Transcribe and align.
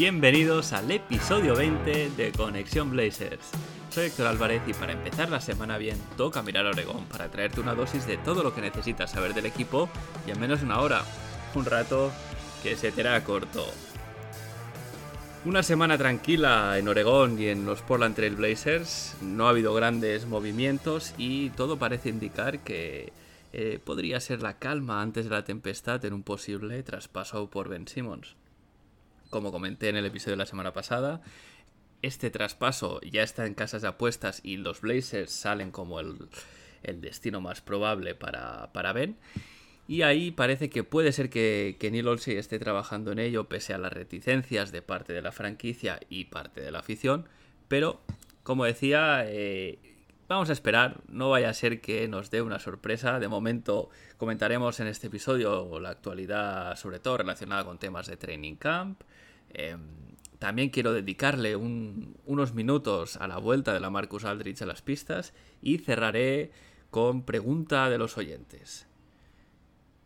Bienvenidos 0.00 0.72
al 0.72 0.90
episodio 0.90 1.54
20 1.54 2.12
de 2.16 2.32
Conexión 2.32 2.90
Blazers. 2.90 3.50
Soy 3.90 4.06
Héctor 4.06 4.28
Álvarez 4.28 4.62
y 4.66 4.72
para 4.72 4.92
empezar 4.92 5.28
la 5.28 5.42
semana 5.42 5.76
bien 5.76 5.98
toca 6.16 6.42
mirar 6.42 6.66
a 6.66 6.70
Oregón 6.70 7.04
para 7.04 7.30
traerte 7.30 7.60
una 7.60 7.74
dosis 7.74 8.06
de 8.06 8.16
todo 8.16 8.42
lo 8.42 8.54
que 8.54 8.62
necesitas 8.62 9.10
saber 9.10 9.34
del 9.34 9.44
equipo 9.44 9.90
y 10.26 10.30
en 10.30 10.40
menos 10.40 10.60
de 10.60 10.64
una 10.64 10.80
hora. 10.80 11.02
Un 11.54 11.66
rato 11.66 12.10
que 12.62 12.76
se 12.76 12.92
te 12.92 13.02
hará 13.02 13.22
corto. 13.24 13.66
Una 15.44 15.62
semana 15.62 15.98
tranquila 15.98 16.78
en 16.78 16.88
Oregón 16.88 17.38
y 17.38 17.48
en 17.48 17.66
los 17.66 17.82
Portland 17.82 18.16
Trail 18.16 18.36
Blazers. 18.36 19.18
No 19.20 19.48
ha 19.48 19.50
habido 19.50 19.74
grandes 19.74 20.24
movimientos 20.24 21.12
y 21.18 21.50
todo 21.50 21.78
parece 21.78 22.08
indicar 22.08 22.60
que 22.60 23.12
eh, 23.52 23.78
podría 23.84 24.18
ser 24.20 24.40
la 24.40 24.58
calma 24.58 25.02
antes 25.02 25.24
de 25.24 25.30
la 25.32 25.44
tempestad 25.44 26.02
en 26.06 26.14
un 26.14 26.22
posible 26.22 26.82
traspaso 26.84 27.50
por 27.50 27.68
Ben 27.68 27.86
Simmons. 27.86 28.39
Como 29.30 29.52
comenté 29.52 29.88
en 29.88 29.96
el 29.96 30.06
episodio 30.06 30.32
de 30.32 30.38
la 30.38 30.46
semana 30.46 30.72
pasada, 30.72 31.22
este 32.02 32.30
traspaso 32.30 33.00
ya 33.02 33.22
está 33.22 33.46
en 33.46 33.54
casas 33.54 33.82
de 33.82 33.88
apuestas 33.88 34.40
y 34.42 34.56
los 34.56 34.80
Blazers 34.80 35.30
salen 35.30 35.70
como 35.70 36.00
el, 36.00 36.18
destino 37.00 37.40
más 37.40 37.60
probable 37.60 38.14
para, 38.14 38.72
para, 38.72 38.92
Ben. 38.92 39.16
Y 39.86 40.02
ahí 40.02 40.30
parece 40.30 40.68
que 40.68 40.84
puede 40.84 41.12
ser 41.12 41.30
que, 41.30 41.76
que 41.78 41.90
Neil 41.90 42.08
Olsey 42.08 42.36
esté 42.36 42.58
trabajando 42.58 43.12
en 43.12 43.18
ello 43.18 43.48
pese 43.48 43.72
a 43.72 43.78
las 43.78 43.92
reticencias 43.92 44.72
de 44.72 44.82
parte 44.82 45.12
de 45.12 45.22
la 45.22 45.32
franquicia 45.32 46.00
y 46.08 46.26
parte 46.26 46.60
de 46.60 46.70
la 46.70 46.80
afición. 46.80 47.28
Pero, 47.68 48.00
como 48.42 48.64
decía, 48.64 49.24
eh, 49.26 49.78
vamos 50.34 50.48
a 50.48 50.52
esperar. 50.52 51.00
No 51.08 51.30
vaya 51.30 51.50
a 51.50 51.54
ser 51.54 51.80
que 51.80 52.06
nos 52.08 52.30
dé 52.30 52.40
una 52.40 52.58
sorpresa. 52.60 53.18
De 53.18 53.28
momento 53.28 53.90
comentaremos 54.16 54.78
en 54.80 54.86
este 54.86 55.08
episodio 55.08 55.80
la 55.80 55.90
actualidad, 55.90 56.76
sobre 56.76 57.00
todo 57.00 57.18
relacionada 57.18 57.64
con 57.64 57.78
temas 57.78 58.06
de 58.06 58.16
training 58.16 58.54
camp. 58.54 59.02
Eh, 59.52 59.76
también 60.38 60.70
quiero 60.70 60.92
dedicarle 60.92 61.56
un, 61.56 62.16
unos 62.26 62.54
minutos 62.54 63.16
a 63.16 63.26
la 63.26 63.38
vuelta 63.38 63.74
de 63.74 63.80
la 63.80 63.90
Marcus 63.90 64.24
Aldrich 64.24 64.62
a 64.62 64.66
las 64.66 64.82
pistas 64.82 65.34
y 65.60 65.78
cerraré 65.78 66.52
con 66.90 67.24
pregunta 67.24 67.90
de 67.90 67.98
los 67.98 68.16
oyentes. 68.16 68.86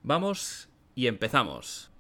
Vamos 0.03 0.69
y 0.95 1.07
empezamos. 1.07 1.91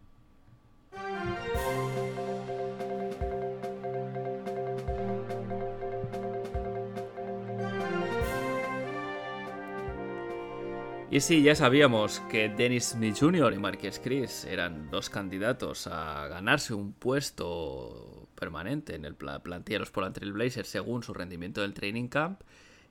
Y 11.14 11.20
sí, 11.20 11.44
ya 11.44 11.54
sabíamos 11.54 12.18
que 12.28 12.48
Dennis 12.48 12.86
Smith 12.86 13.16
Jr. 13.20 13.52
y 13.52 13.58
Marquez 13.60 14.00
Chris 14.02 14.44
eran 14.46 14.90
dos 14.90 15.10
candidatos 15.10 15.86
a 15.86 16.26
ganarse 16.26 16.74
un 16.74 16.92
puesto 16.92 18.26
permanente 18.34 18.96
en 18.96 19.04
el 19.04 19.14
plantilla 19.14 19.76
de 19.76 19.78
los 19.78 19.92
Portland 19.92 20.16
Trail 20.16 20.32
Blazers 20.32 20.66
según 20.66 21.04
su 21.04 21.14
rendimiento 21.14 21.60
del 21.60 21.72
training 21.72 22.08
camp. 22.08 22.41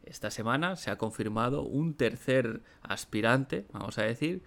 Esta 0.06 0.32
semana 0.32 0.78
se 0.78 0.90
ha 0.90 0.98
confirmado 0.98 1.64
un 1.64 1.96
tercer 1.96 2.62
aspirante, 2.82 3.66
vamos 3.74 3.98
a 3.98 4.04
decir, 4.04 4.42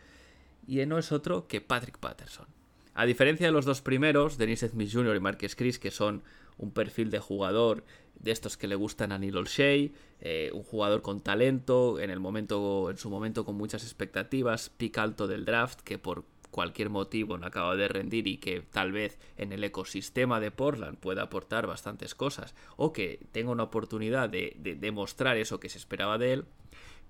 y 0.66 0.76
no 0.86 0.96
es 0.96 1.12
otro 1.12 1.46
que 1.46 1.60
Patrick 1.60 1.98
Patterson. 1.98 2.46
A 2.94 3.04
diferencia 3.04 3.44
de 3.44 3.52
los 3.52 3.66
dos 3.66 3.82
primeros, 3.82 4.38
Dennis 4.38 4.60
Smith 4.60 4.88
Jr. 4.90 5.16
y 5.16 5.20
Marquez 5.20 5.54
Chris, 5.54 5.78
que 5.78 5.90
son 5.90 6.22
un 6.56 6.70
perfil 6.70 7.10
de 7.10 7.18
jugador 7.18 7.84
de 8.26 8.32
estos 8.32 8.58
que 8.58 8.68
le 8.68 8.74
gustan 8.74 9.12
a 9.12 9.18
Neil 9.18 9.36
Olshey, 9.36 9.94
eh, 10.20 10.50
un 10.52 10.62
jugador 10.62 11.00
con 11.00 11.22
talento, 11.22 11.98
en 11.98 12.10
el 12.10 12.20
momento, 12.20 12.90
en 12.90 12.98
su 12.98 13.08
momento 13.08 13.46
con 13.46 13.56
muchas 13.56 13.84
expectativas, 13.84 14.68
pick 14.68 14.98
alto 14.98 15.26
del 15.26 15.46
draft, 15.46 15.80
que 15.80 15.98
por 15.98 16.24
cualquier 16.50 16.90
motivo 16.90 17.38
no 17.38 17.46
acaba 17.46 17.76
de 17.76 17.88
rendir 17.88 18.26
y 18.26 18.38
que 18.38 18.62
tal 18.62 18.92
vez 18.92 19.18
en 19.36 19.52
el 19.52 19.62
ecosistema 19.64 20.40
de 20.40 20.50
Portland 20.50 20.98
pueda 20.98 21.22
aportar 21.22 21.66
bastantes 21.66 22.14
cosas, 22.14 22.54
o 22.76 22.92
que 22.92 23.20
tenga 23.32 23.52
una 23.52 23.62
oportunidad 23.62 24.28
de, 24.28 24.56
de 24.58 24.74
demostrar 24.74 25.36
eso 25.36 25.60
que 25.60 25.68
se 25.68 25.78
esperaba 25.78 26.18
de 26.18 26.32
él. 26.34 26.44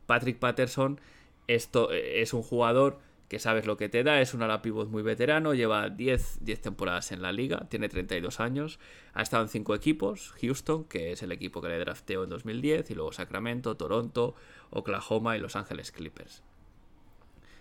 Patrick 0.06 0.38
Patterson 0.38 1.00
esto 1.47 1.93
eh, 1.93 2.22
es 2.22 2.34
un 2.34 2.43
jugador 2.43 2.99
que 3.28 3.38
sabes 3.38 3.66
lo 3.66 3.76
que 3.76 3.88
te 3.88 4.04
da, 4.04 4.20
es 4.20 4.34
un 4.34 4.42
ala 4.42 4.62
pivot 4.62 4.88
muy 4.88 5.03
veterano, 5.03 5.54
lleva 5.54 5.91
10, 5.91 6.44
10 6.44 6.60
temporadas 6.60 7.10
en 7.12 7.22
la 7.22 7.32
liga, 7.32 7.66
tiene 7.69 7.88
32 7.88 8.41
años, 8.41 8.78
ha 9.14 9.22
estado 9.22 9.42
en 9.42 9.48
5 9.48 9.75
equipos, 9.75 10.32
Houston, 10.41 10.84
que 10.84 11.12
es 11.12 11.22
el 11.22 11.32
equipo 11.32 11.60
que 11.60 11.69
le 11.69 11.78
drafteó 11.78 12.25
en 12.25 12.31
2010, 12.31 12.91
y 12.91 12.94
luego 12.94 13.12
Sacramento, 13.12 13.76
Toronto, 13.76 14.34
Oklahoma 14.70 15.37
y 15.37 15.41
Los 15.41 15.56
Ángeles 15.56 15.91
Clippers. 15.91 16.42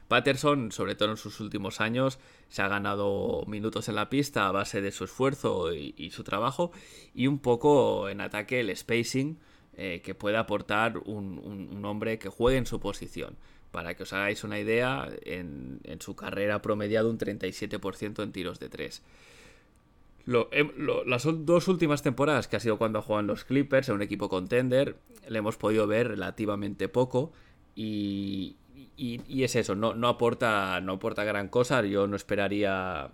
Patterson, 0.07 0.71
sobre 0.71 0.93
todo 0.93 1.09
en 1.09 1.17
sus 1.17 1.39
últimos 1.39 1.81
años, 1.81 2.19
se 2.47 2.61
ha 2.61 2.67
ganado 2.67 3.43
minutos 3.47 3.89
en 3.89 3.95
la 3.95 4.07
pista 4.07 4.47
a 4.47 4.51
base 4.51 4.81
de 4.81 4.91
su 4.91 5.05
esfuerzo 5.05 5.73
y, 5.73 5.95
y 5.97 6.11
su 6.11 6.23
trabajo, 6.23 6.71
y 7.15 7.25
un 7.25 7.39
poco 7.39 8.07
en 8.07 8.21
ataque 8.21 8.59
el 8.59 8.75
spacing 8.75 9.39
eh, 9.77 10.01
que 10.03 10.15
puede 10.15 10.37
aportar 10.37 10.97
un, 10.99 11.37
un, 11.39 11.83
hombre 11.85 12.17
que 12.17 12.29
juegue 12.29 12.57
en 12.57 12.65
su 12.65 12.79
posición. 12.79 13.35
Para 13.71 13.93
que 13.95 14.03
os 14.03 14.13
hagáis 14.13 14.43
una 14.45 14.57
idea, 14.57 15.09
en, 15.23 15.81
en 15.83 16.01
su 16.01 16.15
carrera 16.15 16.55
ha 16.55 16.61
promediado 16.61 17.09
un 17.09 17.17
37% 17.17 18.23
en 18.23 18.31
tiros 18.31 18.59
de 18.59 18.69
3. 18.69 19.01
Lo, 20.25 20.47
eh, 20.51 20.71
lo, 20.77 21.03
las 21.03 21.27
dos 21.45 21.67
últimas 21.67 22.01
temporadas, 22.01 22.47
que 22.47 22.55
ha 22.55 22.59
sido 22.61 22.77
cuando 22.77 22.99
ha 22.99 23.01
jugado 23.01 23.27
los 23.27 23.43
Clippers, 23.43 23.89
en 23.89 23.95
un 23.95 24.01
equipo 24.01 24.29
contender, 24.29 24.95
le 25.27 25.39
hemos 25.39 25.57
podido 25.57 25.87
ver 25.87 26.07
relativamente 26.07 26.87
poco. 26.87 27.33
Y, 27.75 28.55
y, 28.95 29.21
y 29.27 29.43
es 29.43 29.55
eso, 29.55 29.75
no, 29.75 29.93
no, 29.93 30.07
aporta, 30.07 30.79
no 30.81 30.93
aporta 30.93 31.25
gran 31.25 31.49
cosa. 31.49 31.83
Yo 31.83 32.07
no 32.07 32.15
esperaría. 32.15 33.09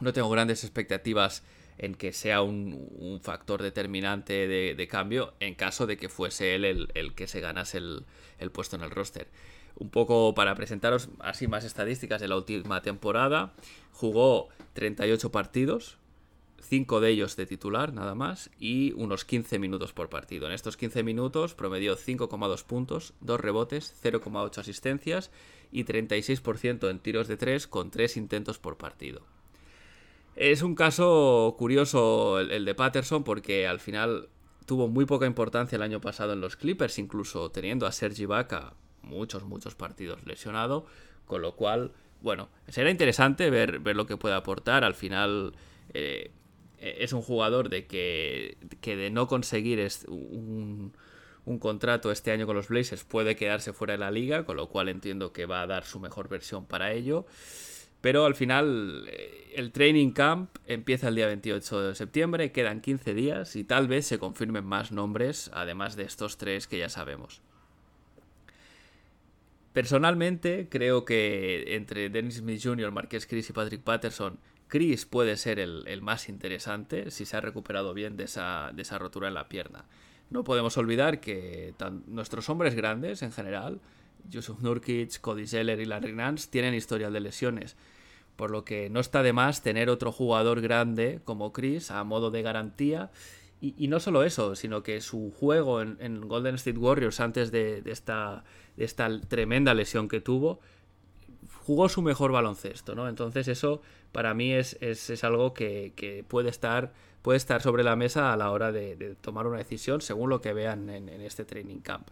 No 0.00 0.12
tengo 0.12 0.28
grandes 0.30 0.62
expectativas 0.62 1.42
en 1.80 1.94
que 1.94 2.12
sea 2.12 2.42
un, 2.42 3.20
factor 3.22 3.62
determinante 3.62 4.46
de, 4.46 4.88
cambio 4.88 5.34
en 5.40 5.54
caso 5.54 5.86
de 5.86 5.96
que 5.96 6.08
fuese 6.08 6.54
él 6.54 6.64
el, 6.64 6.88
el 6.94 7.14
que 7.14 7.26
se 7.26 7.40
ganase 7.40 7.78
el, 7.78 8.04
el 8.38 8.50
puesto 8.50 8.76
en 8.76 8.82
el 8.82 8.90
roster 8.90 9.28
un 9.76 9.90
poco 9.90 10.34
para 10.34 10.54
presentaros 10.54 11.08
así 11.18 11.48
más 11.48 11.64
estadísticas 11.64 12.20
de 12.20 12.28
la 12.28 12.36
última 12.36 12.82
temporada. 12.82 13.54
Jugó 13.92 14.48
38 14.74 15.32
partidos, 15.32 15.96
5 16.60 17.00
de 17.00 17.10
ellos 17.10 17.36
de 17.36 17.46
titular 17.46 17.92
nada 17.92 18.14
más, 18.14 18.50
y 18.58 18.92
unos 18.92 19.24
15 19.24 19.58
minutos 19.58 19.92
por 19.92 20.10
partido. 20.10 20.46
En 20.46 20.52
estos 20.52 20.76
15 20.76 21.02
minutos 21.02 21.54
promedió 21.54 21.96
5,2 21.96 22.64
puntos, 22.64 23.14
2 23.20 23.40
rebotes, 23.40 23.94
0,8 24.02 24.58
asistencias 24.58 25.30
y 25.72 25.84
36% 25.84 26.90
en 26.90 26.98
tiros 26.98 27.26
de 27.26 27.38
3 27.38 27.66
con 27.66 27.90
3 27.90 28.18
intentos 28.18 28.58
por 28.58 28.76
partido. 28.76 29.22
Es 30.40 30.62
un 30.62 30.74
caso 30.74 31.54
curioso 31.58 32.40
el, 32.40 32.64
de 32.64 32.74
Patterson 32.74 33.24
porque 33.24 33.66
al 33.66 33.78
final 33.78 34.30
tuvo 34.64 34.88
muy 34.88 35.04
poca 35.04 35.26
importancia 35.26 35.76
el 35.76 35.82
año 35.82 36.00
pasado 36.00 36.32
en 36.32 36.40
los 36.40 36.56
Clippers, 36.56 36.98
incluso 36.98 37.50
teniendo 37.50 37.84
a 37.84 37.92
Sergi 37.92 38.24
Baca 38.24 38.72
muchos, 39.02 39.44
muchos 39.44 39.74
partidos 39.74 40.24
lesionado, 40.24 40.86
con 41.26 41.42
lo 41.42 41.56
cual, 41.56 41.92
bueno, 42.22 42.48
será 42.68 42.90
interesante 42.90 43.50
ver, 43.50 43.80
ver 43.80 43.96
lo 43.96 44.06
que 44.06 44.16
puede 44.16 44.34
aportar. 44.34 44.82
Al 44.82 44.94
final 44.94 45.52
eh, 45.92 46.30
es 46.78 47.12
un 47.12 47.20
jugador 47.20 47.68
de 47.68 47.86
que, 47.86 48.56
que 48.80 48.96
de 48.96 49.10
no 49.10 49.28
conseguir 49.28 49.86
un, 50.08 50.94
un, 51.44 51.58
contrato 51.58 52.10
este 52.10 52.32
año 52.32 52.46
con 52.46 52.56
los 52.56 52.68
Blazers 52.68 53.04
puede 53.04 53.36
quedarse 53.36 53.74
fuera 53.74 53.92
de 53.92 53.98
la 53.98 54.10
liga, 54.10 54.46
con 54.46 54.56
lo 54.56 54.70
cual 54.70 54.88
entiendo 54.88 55.34
que 55.34 55.44
va 55.44 55.60
a 55.60 55.66
dar 55.66 55.84
su 55.84 56.00
mejor 56.00 56.30
versión 56.30 56.64
para 56.64 56.94
ello. 56.94 57.26
Pero 58.00 58.24
al 58.24 58.34
final 58.34 59.06
eh, 59.08 59.52
el 59.54 59.72
training 59.72 60.12
camp 60.12 60.56
empieza 60.66 61.08
el 61.08 61.16
día 61.16 61.26
28 61.26 61.80
de 61.82 61.94
septiembre, 61.94 62.52
quedan 62.52 62.80
15 62.80 63.14
días 63.14 63.56
y 63.56 63.64
tal 63.64 63.88
vez 63.88 64.06
se 64.06 64.18
confirmen 64.18 64.64
más 64.64 64.92
nombres, 64.92 65.50
además 65.52 65.96
de 65.96 66.04
estos 66.04 66.38
tres 66.38 66.66
que 66.66 66.78
ya 66.78 66.88
sabemos. 66.88 67.42
Personalmente, 69.72 70.68
creo 70.68 71.04
que 71.04 71.76
entre 71.76 72.10
Dennis 72.10 72.36
Smith 72.36 72.60
Jr., 72.62 72.90
Marqués 72.90 73.26
Chris 73.26 73.50
y 73.50 73.52
Patrick 73.52 73.82
Patterson, 73.82 74.38
Chris 74.66 75.06
puede 75.06 75.36
ser 75.36 75.58
el, 75.58 75.84
el, 75.86 76.02
más 76.02 76.28
interesante 76.28 77.10
si 77.10 77.24
se 77.24 77.36
ha 77.36 77.40
recuperado 77.40 77.94
bien 77.94 78.16
de 78.16 78.24
esa, 78.24 78.70
de 78.72 78.82
esa 78.82 78.98
rotura 78.98 79.28
en 79.28 79.34
la 79.34 79.48
pierna. 79.48 79.84
No 80.30 80.44
podemos 80.44 80.76
olvidar 80.76 81.20
que 81.20 81.74
tan, 81.76 82.04
nuestros 82.06 82.48
hombres 82.48 82.74
grandes 82.74 83.22
en 83.22 83.32
general, 83.32 83.80
Yusuf 84.28 84.60
Nurkic, 84.60 85.20
Cody 85.20 85.46
Zeller 85.46 85.80
y 85.80 85.84
Larry 85.84 86.12
Nance, 86.12 86.48
tienen 86.50 86.74
historial 86.74 87.12
de 87.12 87.20
lesiones. 87.20 87.76
por 88.36 88.50
lo 88.50 88.64
que 88.64 88.88
no 88.88 89.00
está 89.00 89.22
de 89.22 89.34
más 89.34 89.62
tener 89.62 89.90
otro 89.90 90.12
jugador 90.12 90.62
grande 90.62 91.20
como 91.24 91.52
Chris 91.52 91.90
a 91.90 92.02
modo 92.04 92.30
de 92.30 92.40
garantía. 92.40 93.10
Y, 93.62 93.88
no 93.88 94.00
solo 94.00 94.24
eso, 94.24 94.56
sino 94.56 94.82
que 94.82 95.02
su 95.02 95.30
juego 95.38 95.82
en, 95.82 96.26
Golden 96.26 96.54
State 96.54 96.78
Warriors 96.78 97.20
antes 97.20 97.52
de, 97.52 97.82
esta, 97.84 98.42
tremenda 99.28 99.74
lesión 99.74 100.08
que 100.08 100.22
tuvo, 100.22 100.60
jugó 101.66 101.90
su 101.90 102.00
mejor 102.00 102.32
baloncesto, 102.32 102.94
¿no? 102.94 103.06
Entonces 103.06 103.48
eso 103.48 103.82
para 104.12 104.34
mí 104.34 104.52
es, 104.52 104.78
algo 105.22 105.52
que, 105.54 106.24
puede, 106.28 106.48
estar, 106.48 106.92
puede 107.20 107.36
estar 107.36 107.60
sobre 107.60 107.84
la 107.84 107.96
mesa 107.96 108.32
a 108.32 108.36
la 108.38 108.50
hora 108.50 108.72
de, 108.72 109.16
tomar 109.20 109.46
una 109.46 109.58
decisión 109.58 110.00
según 110.00 110.30
lo 110.30 110.40
que 110.40 110.52
vean 110.52 110.88
en, 110.88 111.08
este 111.20 111.44
training 111.44 111.80
camp. 111.80 112.08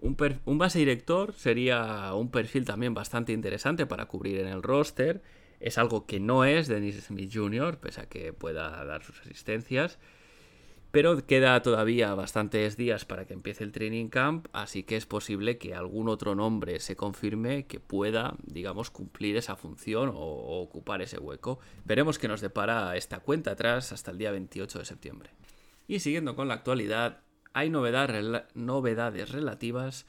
Un, 0.00 0.58
base 0.58 0.78
director 0.78 1.32
sería 1.34 2.14
un 2.14 2.30
perfil 2.30 2.64
también 2.64 2.94
bastante 2.94 3.32
interesante 3.32 3.86
para 3.86 4.06
cubrir 4.06 4.38
en 4.38 4.46
el 4.46 4.62
roster. 4.62 5.22
Es 5.60 5.76
algo 5.76 6.06
que 6.06 6.20
no 6.20 6.44
es 6.44 6.68
Dennis 6.68 7.04
Smith 7.06 7.30
Jr., 7.34 7.78
pese 7.78 8.02
a 8.02 8.08
que 8.08 8.32
pueda 8.32 8.84
dar 8.84 9.02
sus 9.02 9.20
asistencias. 9.20 9.98
Pero 10.90 11.26
queda 11.26 11.60
todavía 11.60 12.14
bastantes 12.14 12.78
días 12.78 13.04
para 13.04 13.26
que 13.26 13.34
empiece 13.34 13.62
el 13.62 13.72
training 13.72 14.08
camp, 14.08 14.46
así 14.52 14.84
que 14.84 14.96
es 14.96 15.04
posible 15.04 15.58
que 15.58 15.74
algún 15.74 16.08
otro 16.08 16.34
nombre 16.34 16.80
se 16.80 16.96
confirme 16.96 17.66
que 17.66 17.78
pueda, 17.78 18.36
digamos, 18.42 18.90
cumplir 18.90 19.36
esa 19.36 19.54
función 19.54 20.10
o, 20.14 20.62
ocupar 20.62 21.02
ese 21.02 21.18
hueco. 21.18 21.58
Veremos 21.84 22.18
qué 22.18 22.26
nos 22.26 22.40
depara 22.40 22.96
esta 22.96 23.20
cuenta 23.20 23.50
atrás 23.50 23.92
hasta 23.92 24.12
el 24.12 24.18
día 24.18 24.30
28 24.30 24.78
de 24.78 24.84
septiembre. 24.86 25.30
Y 25.86 26.00
siguiendo 26.00 26.34
con 26.34 26.48
la 26.48 26.54
actualidad, 26.54 27.20
hay 27.58 27.70
novedades 27.70 29.30
relativas 29.32 30.06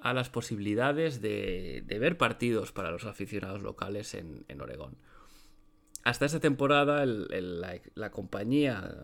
a 0.00 0.12
las 0.14 0.30
posibilidades 0.30 1.22
de, 1.22 1.84
ver 1.88 2.18
partidos 2.18 2.72
para 2.72 2.90
los 2.90 3.04
aficionados 3.04 3.62
locales 3.62 4.14
en, 4.14 4.44
en 4.48 4.60
Oregón. 4.60 4.96
Hasta 6.02 6.26
esta 6.26 6.40
temporada, 6.40 7.04
la, 7.06 8.10
compañía 8.10 8.96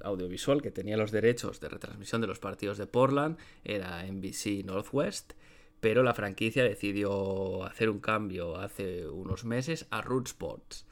audiovisual 0.00 0.62
que 0.62 0.70
tenía 0.70 0.96
los 0.96 1.10
derechos 1.10 1.60
de 1.60 1.68
retransmisión 1.68 2.20
de 2.22 2.26
los 2.26 2.38
partidos 2.38 2.78
de 2.78 2.86
Portland 2.86 3.36
era 3.64 4.02
NBC 4.06 4.64
Northwest, 4.64 5.32
pero 5.80 6.02
la 6.02 6.14
franquicia 6.14 6.62
decidió 6.62 7.64
hacer 7.64 7.90
un 7.90 8.00
cambio 8.00 8.56
hace 8.56 9.08
unos 9.08 9.44
meses 9.44 9.86
a 9.90 10.00
Root 10.00 10.28
Sports. 10.28 10.86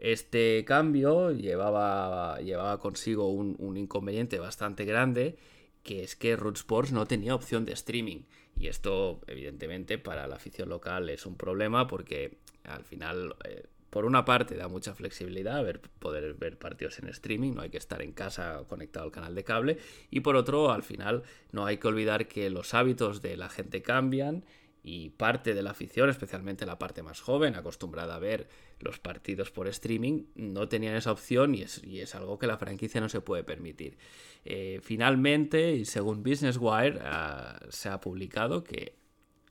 Este 0.00 0.64
cambio 0.64 1.30
llevaba, 1.30 2.38
consigo 2.80 3.30
un 3.30 3.76
inconveniente 3.76 4.40
bastante 4.40 4.84
grande, 4.84 5.36
que 5.82 6.02
es 6.02 6.16
que 6.16 6.36
Root 6.36 6.56
Sports 6.56 6.92
no 6.92 7.06
tenía 7.06 7.34
opción 7.34 7.64
de 7.64 7.72
streaming. 7.72 8.22
Y 8.56 8.68
esto, 8.68 9.20
evidentemente, 9.26 9.98
para 9.98 10.26
la 10.26 10.36
afición 10.36 10.68
local 10.68 11.08
es 11.08 11.26
un 11.26 11.36
problema 11.36 11.86
porque 11.86 12.38
al 12.64 12.84
final 12.84 13.34
eh, 13.44 13.66
por 13.92 14.06
una 14.06 14.24
parte 14.24 14.56
da 14.56 14.68
mucha 14.68 14.94
flexibilidad 14.94 15.62
ver, 15.62 15.82
poder 15.98 16.32
ver 16.32 16.58
partidos 16.58 16.98
en 16.98 17.08
streaming, 17.08 17.52
no 17.52 17.60
hay 17.60 17.68
que 17.68 17.76
estar 17.76 18.00
en 18.00 18.12
casa 18.12 18.64
conectado 18.66 19.04
al 19.04 19.12
canal 19.12 19.34
de 19.34 19.44
cable 19.44 19.78
y 20.10 20.20
por 20.20 20.34
otro 20.34 20.72
al 20.72 20.82
final 20.82 21.24
no 21.50 21.66
hay 21.66 21.76
que 21.76 21.88
olvidar 21.88 22.26
que 22.26 22.48
los 22.48 22.72
hábitos 22.72 23.20
de 23.20 23.36
la 23.36 23.50
gente 23.50 23.82
cambian 23.82 24.44
y 24.82 25.10
parte 25.10 25.54
de 25.54 25.62
la 25.62 25.70
afición, 25.70 26.10
especialmente 26.10 26.66
la 26.66 26.78
parte 26.78 27.02
más 27.02 27.20
joven, 27.20 27.54
acostumbrada 27.54 28.16
a 28.16 28.18
ver 28.18 28.48
los 28.80 28.98
partidos 28.98 29.50
por 29.50 29.68
streaming, 29.68 30.24
no 30.34 30.68
tenían 30.68 30.96
esa 30.96 31.12
opción 31.12 31.54
y 31.54 31.62
es, 31.62 32.14
algo 32.14 32.38
que 32.38 32.48
la 32.48 32.58
franquicia 32.58 33.00
no 33.00 33.08
se 33.08 33.20
puede 33.20 33.44
permitir. 33.44 33.96
Eh, 34.44 34.80
finalmente, 34.82 35.72
y 35.72 35.84
según 35.84 36.22
Business 36.22 36.58
Wire, 36.60 36.98
ah, 37.02 37.60
se 37.68 37.88
ha 37.88 38.00
publicado 38.00 38.64
que 38.64 38.96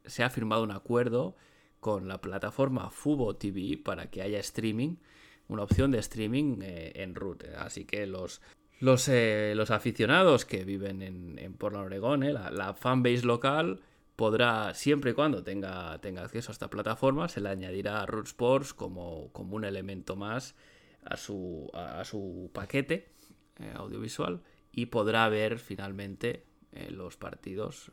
se 0.06 0.24
ha 0.24 0.30
firmado 0.30 0.64
un 0.64 0.72
acuerdo 0.72 1.36
con 1.80 2.08
la 2.08 2.22
plataforma 2.22 2.90
Fubo 2.90 3.36
TV 3.36 3.78
para 3.78 4.10
que 4.10 4.22
haya 4.22 4.40
streaming, 4.40 4.98
una 5.48 5.64
opción 5.64 5.92
de 5.92 6.00
streaming 6.00 6.60
eh, 6.62 6.92
en 6.96 7.16
root. 7.16 7.44
Así 7.58 7.86
que 7.86 8.06
los, 8.06 8.42
los, 8.80 9.08
eh, 9.10 9.54
los 9.56 9.72
aficionados 9.72 10.46
que 10.46 10.64
viven 10.64 11.02
en, 11.02 11.40
en 11.40 11.54
Portland, 11.54 11.88
Oregón, 11.88 12.24
eh, 12.24 12.34
la, 12.34 12.74
fanbase 12.74 13.26
local 13.26 13.82
podrá, 14.22 14.76
siempre 14.76 15.10
y 15.10 15.14
cuando 15.16 15.44
tenga, 15.44 16.00
tenga 16.00 16.22
acceso 16.22 16.52
a 16.52 16.54
esta 16.54 16.70
plataforma, 16.70 17.28
se 17.28 17.42
le 17.42 17.50
añadirá 17.50 18.04
a 18.04 18.06
Root 18.06 18.28
Sports 18.28 18.72
como, 18.72 19.32
como 19.32 19.56
un 19.56 19.66
elemento 19.66 20.16
más 20.16 20.54
a 21.04 21.18
su, 21.18 21.72
a, 21.74 22.06
su 22.06 22.52
paquete 22.54 23.16
audiovisual 23.74 24.44
y 24.72 24.86
podrá 24.86 25.28
ver 25.28 25.58
finalmente 25.58 26.46
los 26.92 27.18
partidos 27.18 27.92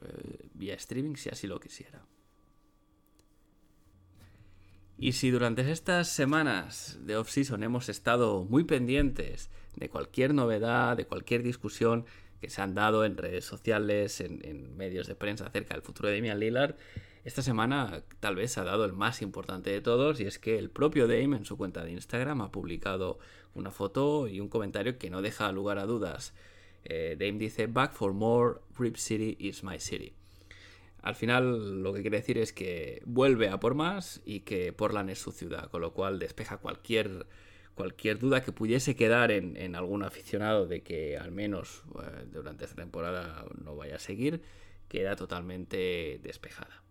vía 0.52 0.74
streaming 0.74 1.14
si 1.14 1.30
así 1.30 1.46
lo 1.46 1.58
quisiera. 1.60 2.04
Y 4.98 5.12
si 5.12 5.30
durante 5.30 5.62
estas 5.70 6.08
semanas 6.08 6.98
de 7.00 7.16
off-season 7.16 7.62
hemos 7.62 7.88
estado 7.88 8.44
muy 8.44 8.64
pendientes 8.64 9.48
de 9.76 9.88
cualquier 9.88 10.34
novedad, 10.34 10.94
de 10.94 11.06
cualquier 11.06 11.42
discusión 11.42 12.04
que 12.40 12.50
se 12.50 12.62
han 12.62 12.74
dado 12.74 13.04
en 13.04 13.16
redes 13.16 13.44
sociales, 13.44 14.20
en, 14.20 14.76
medios 14.76 15.06
de 15.06 15.14
prensa 15.14 15.46
acerca 15.46 15.74
del 15.74 15.82
futuro 15.82 16.08
de 16.08 16.16
Damian 16.16 16.38
Lillard, 16.38 16.76
esta 17.24 17.42
semana 17.42 18.04
tal 18.20 18.36
vez 18.36 18.56
ha 18.58 18.64
dado 18.64 18.84
el 18.84 18.92
más 18.92 19.22
importante 19.22 19.70
de 19.70 19.80
todos 19.80 20.20
y 20.20 20.24
es 20.24 20.38
que 20.38 20.58
el 20.58 20.70
propio 20.70 21.06
Dame 21.06 21.36
en 21.36 21.44
su 21.44 21.56
cuenta 21.56 21.84
de 21.84 21.92
Instagram 21.92 22.40
ha 22.40 22.52
publicado 22.52 23.18
una 23.54 23.70
foto 23.70 24.28
y 24.28 24.40
un 24.40 24.48
comentario 24.48 24.98
que 24.98 25.10
no 25.10 25.20
deja 25.20 25.50
lugar 25.52 25.78
a 25.78 25.86
dudas. 25.86 26.32
Eh, 26.84 27.16
Dame 27.18 27.38
dice, 27.38 27.66
Back 27.66 27.92
for 27.92 28.12
more, 28.12 28.60
Rip 28.78 28.96
City 28.96 29.36
is 29.40 29.62
my 29.62 29.78
city. 29.78 30.14
Al 31.02 31.14
final 31.14 31.82
lo 31.82 31.92
que 31.92 32.02
quiere 32.02 32.18
decir 32.18 32.38
es 32.38 32.52
que 32.52 33.02
vuelve 33.04 33.48
a 33.48 33.60
por 33.60 33.74
más 33.74 34.20
y 34.24 34.40
que 34.40 34.72
Portland 34.72 35.10
es 35.10 35.18
su 35.18 35.32
ciudad, 35.32 35.70
con 35.70 35.80
lo 35.80 35.92
cual 35.92 36.18
despeja 36.18 36.58
cualquier, 36.58 37.26
cualquier 37.78 38.18
duda 38.18 38.42
que 38.42 38.50
pudiese 38.50 38.96
quedar 38.96 39.30
en, 39.30 39.76
algún 39.76 40.02
aficionado 40.02 40.66
de 40.66 40.82
que 40.82 41.16
al 41.16 41.30
menos 41.30 41.84
eh, 41.94 42.26
durante 42.32 42.64
esta 42.64 42.74
temporada 42.74 43.44
no 43.64 43.76
vaya 43.76 43.94
a 43.94 43.98
seguir, 44.00 44.42
queda 44.88 45.14
totalmente 45.14 46.18
despejada. 46.20 46.82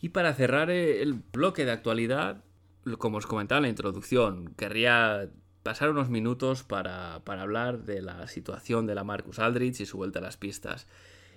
Y 0.00 0.08
para 0.08 0.34
cerrar 0.34 0.68
el 0.68 1.14
bloque 1.14 1.64
de 1.64 1.70
actualidad, 1.70 2.42
como 2.98 3.18
os 3.18 3.26
comentaba 3.28 3.60
en 3.60 3.62
la 3.62 3.68
introducción, 3.68 4.52
querría 4.56 5.30
pasar 5.62 5.90
unos 5.90 6.10
minutos 6.10 6.64
para, 6.64 7.22
para 7.24 7.42
hablar 7.42 7.84
de 7.84 8.02
la 8.02 8.26
situación 8.26 8.88
de 8.88 8.96
la 8.96 9.04
Marcus 9.04 9.38
Aldrich 9.38 9.80
y 9.80 9.86
su 9.86 9.96
vuelta 9.96 10.18
a 10.18 10.22
las 10.22 10.36
pistas. 10.36 10.88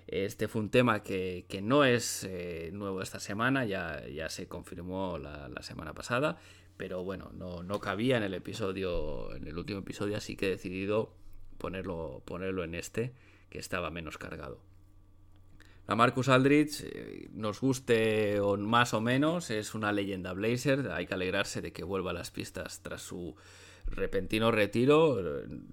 Este 0.07 0.47
fue 0.47 0.61
un 0.61 0.69
tema 0.69 1.01
que, 1.01 1.45
no 1.63 1.83
es 1.83 2.23
eh, 2.23 2.69
nuevo 2.73 3.01
esta 3.01 3.19
semana, 3.19 3.65
ya, 3.65 4.05
ya 4.07 4.29
se 4.29 4.47
confirmó 4.47 5.17
la, 5.17 5.61
semana 5.61 5.93
pasada, 5.93 6.37
pero 6.77 7.03
bueno, 7.03 7.31
no, 7.33 7.63
no, 7.63 7.79
cabía 7.79 8.17
en 8.17 8.23
el 8.23 8.33
episodio, 8.33 9.33
en 9.35 9.47
el 9.47 9.57
último 9.57 9.79
episodio, 9.79 10.17
así 10.17 10.35
que 10.35 10.47
he 10.47 10.49
decidido 10.51 11.13
ponerlo, 11.57 12.21
ponerlo 12.25 12.63
en 12.63 12.75
este, 12.75 13.13
que 13.49 13.59
estaba 13.59 13.89
menos 13.91 14.17
cargado. 14.17 14.59
La 15.87 15.95
Marcus 15.95 16.29
Aldrich, 16.29 16.81
eh, 16.81 17.29
nos 17.31 17.61
guste 17.61 18.39
o 18.39 18.57
más 18.57 18.93
o 18.93 19.01
menos, 19.01 19.51
es 19.51 19.75
una 19.75 19.91
leyenda 19.91 20.33
Blazer, 20.33 20.91
hay 20.91 21.05
que 21.05 21.13
alegrarse 21.13 21.61
de 21.61 21.71
que 21.71 21.83
vuelva 21.83 22.11
a 22.11 22.13
las 22.13 22.31
pistas 22.31 22.81
tras 22.81 23.03
su 23.03 23.35
repentino 23.85 24.51
retiro. 24.51 25.21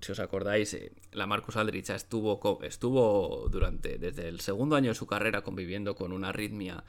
Si 0.02 0.12
os 0.12 0.20
acordáis, 0.20 0.74
eh, 0.74 0.92
la 1.12 1.26
Marcus 1.26 1.56
Aldrich 1.56 1.90
estuvo, 1.90 2.60
estuvo 2.62 3.48
durante, 3.50 3.96
desde 3.96 4.28
el 4.28 4.40
segundo 4.40 4.76
año 4.76 4.90
de 4.90 4.94
su 4.94 5.06
carrera 5.06 5.42
conviviendo 5.42 5.94
con 5.94 6.12
una 6.12 6.28
arritmia 6.28 6.84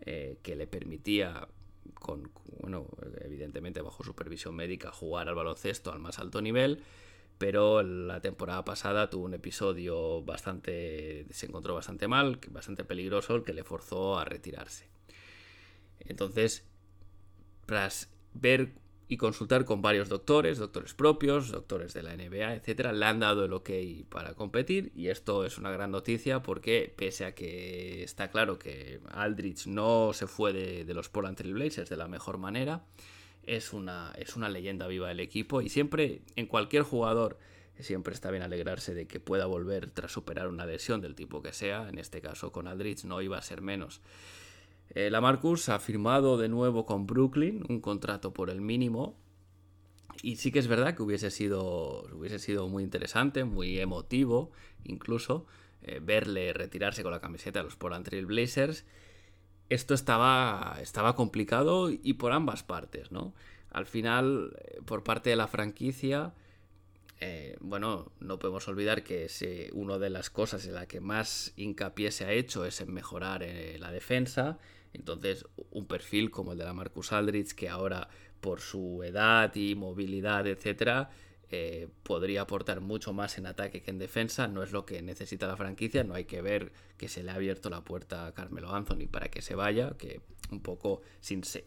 eh, 0.00 0.38
que 0.42 0.56
le 0.56 0.66
permitía, 0.66 1.46
con, 1.94 2.30
bueno, 2.60 2.86
evidentemente 3.20 3.82
bajo 3.82 4.04
supervisión 4.04 4.54
médica, 4.54 4.92
jugar 4.92 5.28
al 5.28 5.34
baloncesto 5.34 5.92
al 5.92 6.00
más 6.00 6.18
alto 6.18 6.40
nivel. 6.40 6.82
Pero 7.38 7.82
la 7.82 8.20
temporada 8.20 8.64
pasada 8.64 9.10
tuvo 9.10 9.24
un 9.24 9.34
episodio 9.34 10.22
bastante. 10.22 11.26
se 11.30 11.46
encontró 11.46 11.74
bastante 11.74 12.06
mal, 12.06 12.38
bastante 12.50 12.84
peligroso, 12.84 13.34
el 13.34 13.42
que 13.42 13.52
le 13.52 13.64
forzó 13.64 14.18
a 14.18 14.24
retirarse. 14.24 14.88
Entonces, 16.00 16.64
tras 17.66 18.08
ver 18.34 18.72
y 19.08 19.16
consultar 19.16 19.64
con 19.64 19.82
varios 19.82 20.08
doctores, 20.08 20.58
doctores 20.58 20.94
propios, 20.94 21.50
doctores 21.50 21.92
de 21.92 22.02
la 22.02 22.16
NBA, 22.16 22.54
etcétera, 22.54 22.92
le 22.92 23.04
han 23.04 23.20
dado 23.20 23.44
el 23.44 23.52
ok 23.52 23.70
para 24.08 24.34
competir 24.34 24.92
y 24.94 25.08
esto 25.08 25.44
es 25.44 25.58
una 25.58 25.70
gran 25.70 25.90
noticia 25.90 26.42
porque 26.42 26.92
pese 26.96 27.26
a 27.26 27.34
que 27.34 28.02
está 28.02 28.30
claro 28.30 28.58
que 28.58 29.00
Aldrich 29.10 29.66
no 29.66 30.12
se 30.14 30.26
fue 30.26 30.52
de, 30.52 30.94
los 30.94 31.08
Portland 31.08 31.36
Trail 31.36 31.54
Blazers 31.54 31.90
de 31.90 31.96
la 31.96 32.08
mejor 32.08 32.38
manera, 32.38 32.84
es 33.42 33.72
una, 33.72 34.12
es 34.16 34.36
una 34.36 34.48
leyenda 34.48 34.86
viva 34.86 35.08
del 35.08 35.20
equipo 35.20 35.60
y 35.60 35.68
siempre 35.68 36.22
en 36.36 36.46
cualquier 36.46 36.82
jugador 36.82 37.38
siempre 37.78 38.14
está 38.14 38.30
bien 38.30 38.42
alegrarse 38.42 38.94
de 38.94 39.06
que 39.06 39.20
pueda 39.20 39.46
volver 39.46 39.90
tras 39.90 40.12
superar 40.12 40.48
una 40.48 40.64
lesión 40.64 41.00
del 41.00 41.14
tipo 41.14 41.42
que 41.42 41.52
sea, 41.52 41.88
en 41.88 41.98
este 41.98 42.20
caso 42.20 42.52
con 42.52 42.68
Aldrich 42.68 43.04
no 43.04 43.20
iba 43.20 43.36
a 43.36 43.42
ser 43.42 43.60
menos. 43.60 44.00
Eh, 44.94 45.10
la 45.10 45.20
Marcus 45.20 45.68
ha 45.68 45.78
firmado 45.78 46.38
de 46.38 46.48
nuevo 46.48 46.86
con 46.86 47.06
Brooklyn 47.06 47.64
un 47.68 47.80
contrato 47.80 48.32
por 48.32 48.50
el 48.50 48.60
mínimo. 48.60 49.16
Y 50.22 50.36
sí 50.36 50.52
que 50.52 50.58
es 50.58 50.68
verdad 50.68 50.94
que 50.94 51.02
hubiese 51.02 51.30
sido, 51.30 52.02
hubiese 52.12 52.38
sido 52.38 52.68
muy 52.68 52.82
interesante, 52.82 53.44
muy 53.44 53.78
emotivo, 53.78 54.52
incluso, 54.84 55.46
eh, 55.82 56.00
verle 56.02 56.52
retirarse 56.52 57.02
con 57.02 57.12
la 57.12 57.20
camiseta 57.20 57.58
de 57.58 57.64
los 57.64 57.76
Portland 57.76 58.06
Trail 58.06 58.26
Blazers. 58.26 58.84
esto 59.70 59.94
estaba, 59.94 60.78
estaba 60.80 61.14
complicado 61.16 61.90
y 61.90 62.14
por 62.14 62.32
ambas 62.32 62.62
partes, 62.62 63.10
¿no? 63.12 63.34
Al 63.70 63.86
final, 63.86 64.56
eh, 64.58 64.80
por 64.84 65.02
parte 65.02 65.30
de 65.30 65.36
la 65.36 65.48
franquicia, 65.48 66.34
eh, 67.20 67.56
bueno, 67.60 68.12
no 68.20 68.38
podemos 68.38 68.68
olvidar 68.68 69.02
que 69.04 69.28
una 69.72 69.98
de 69.98 70.10
las 70.10 70.30
cosas 70.30 70.66
en 70.66 70.74
la 70.74 70.86
que 70.86 71.00
más 71.00 71.52
hincapié 71.56 72.10
se 72.10 72.24
ha 72.24 72.32
hecho 72.32 72.64
es 72.66 72.80
en 72.80 72.92
mejorar 72.92 73.44
la 73.78 73.90
defensa. 73.90 74.58
Entonces, 74.94 75.44
un 75.70 75.86
perfil 75.86 76.30
como 76.30 76.52
el 76.52 76.58
de 76.58 76.64
la 76.64 76.72
Marcus 76.72 77.12
Aldrich, 77.12 77.52
que 77.54 77.68
ahora 77.68 78.08
por 78.40 78.60
su 78.60 79.02
edad 79.02 79.54
y 79.54 79.74
movilidad, 79.74 80.46
etcétera, 80.46 81.10
eh, 81.50 81.88
podría 82.02 82.42
aportar 82.42 82.80
mucho 82.80 83.12
más 83.12 83.38
en 83.38 83.46
ataque 83.46 83.82
que 83.82 83.90
en 83.90 83.98
defensa. 83.98 84.48
No 84.48 84.62
es 84.62 84.72
lo 84.72 84.86
que 84.86 85.02
necesita 85.02 85.46
la 85.46 85.56
franquicia. 85.56 86.04
No 86.04 86.14
hay 86.14 86.24
que 86.24 86.42
ver 86.42 86.72
que 86.96 87.08
se 87.08 87.22
le 87.22 87.30
ha 87.30 87.34
abierto 87.34 87.70
la 87.70 87.82
puerta 87.82 88.26
a 88.26 88.32
Carmelo 88.32 88.74
Anthony 88.74 89.06
para 89.10 89.28
que 89.28 89.42
se 89.42 89.54
vaya, 89.54 89.96
que 89.98 90.20
un 90.50 90.60
poco 90.60 91.02
sin 91.20 91.44
ser. 91.44 91.64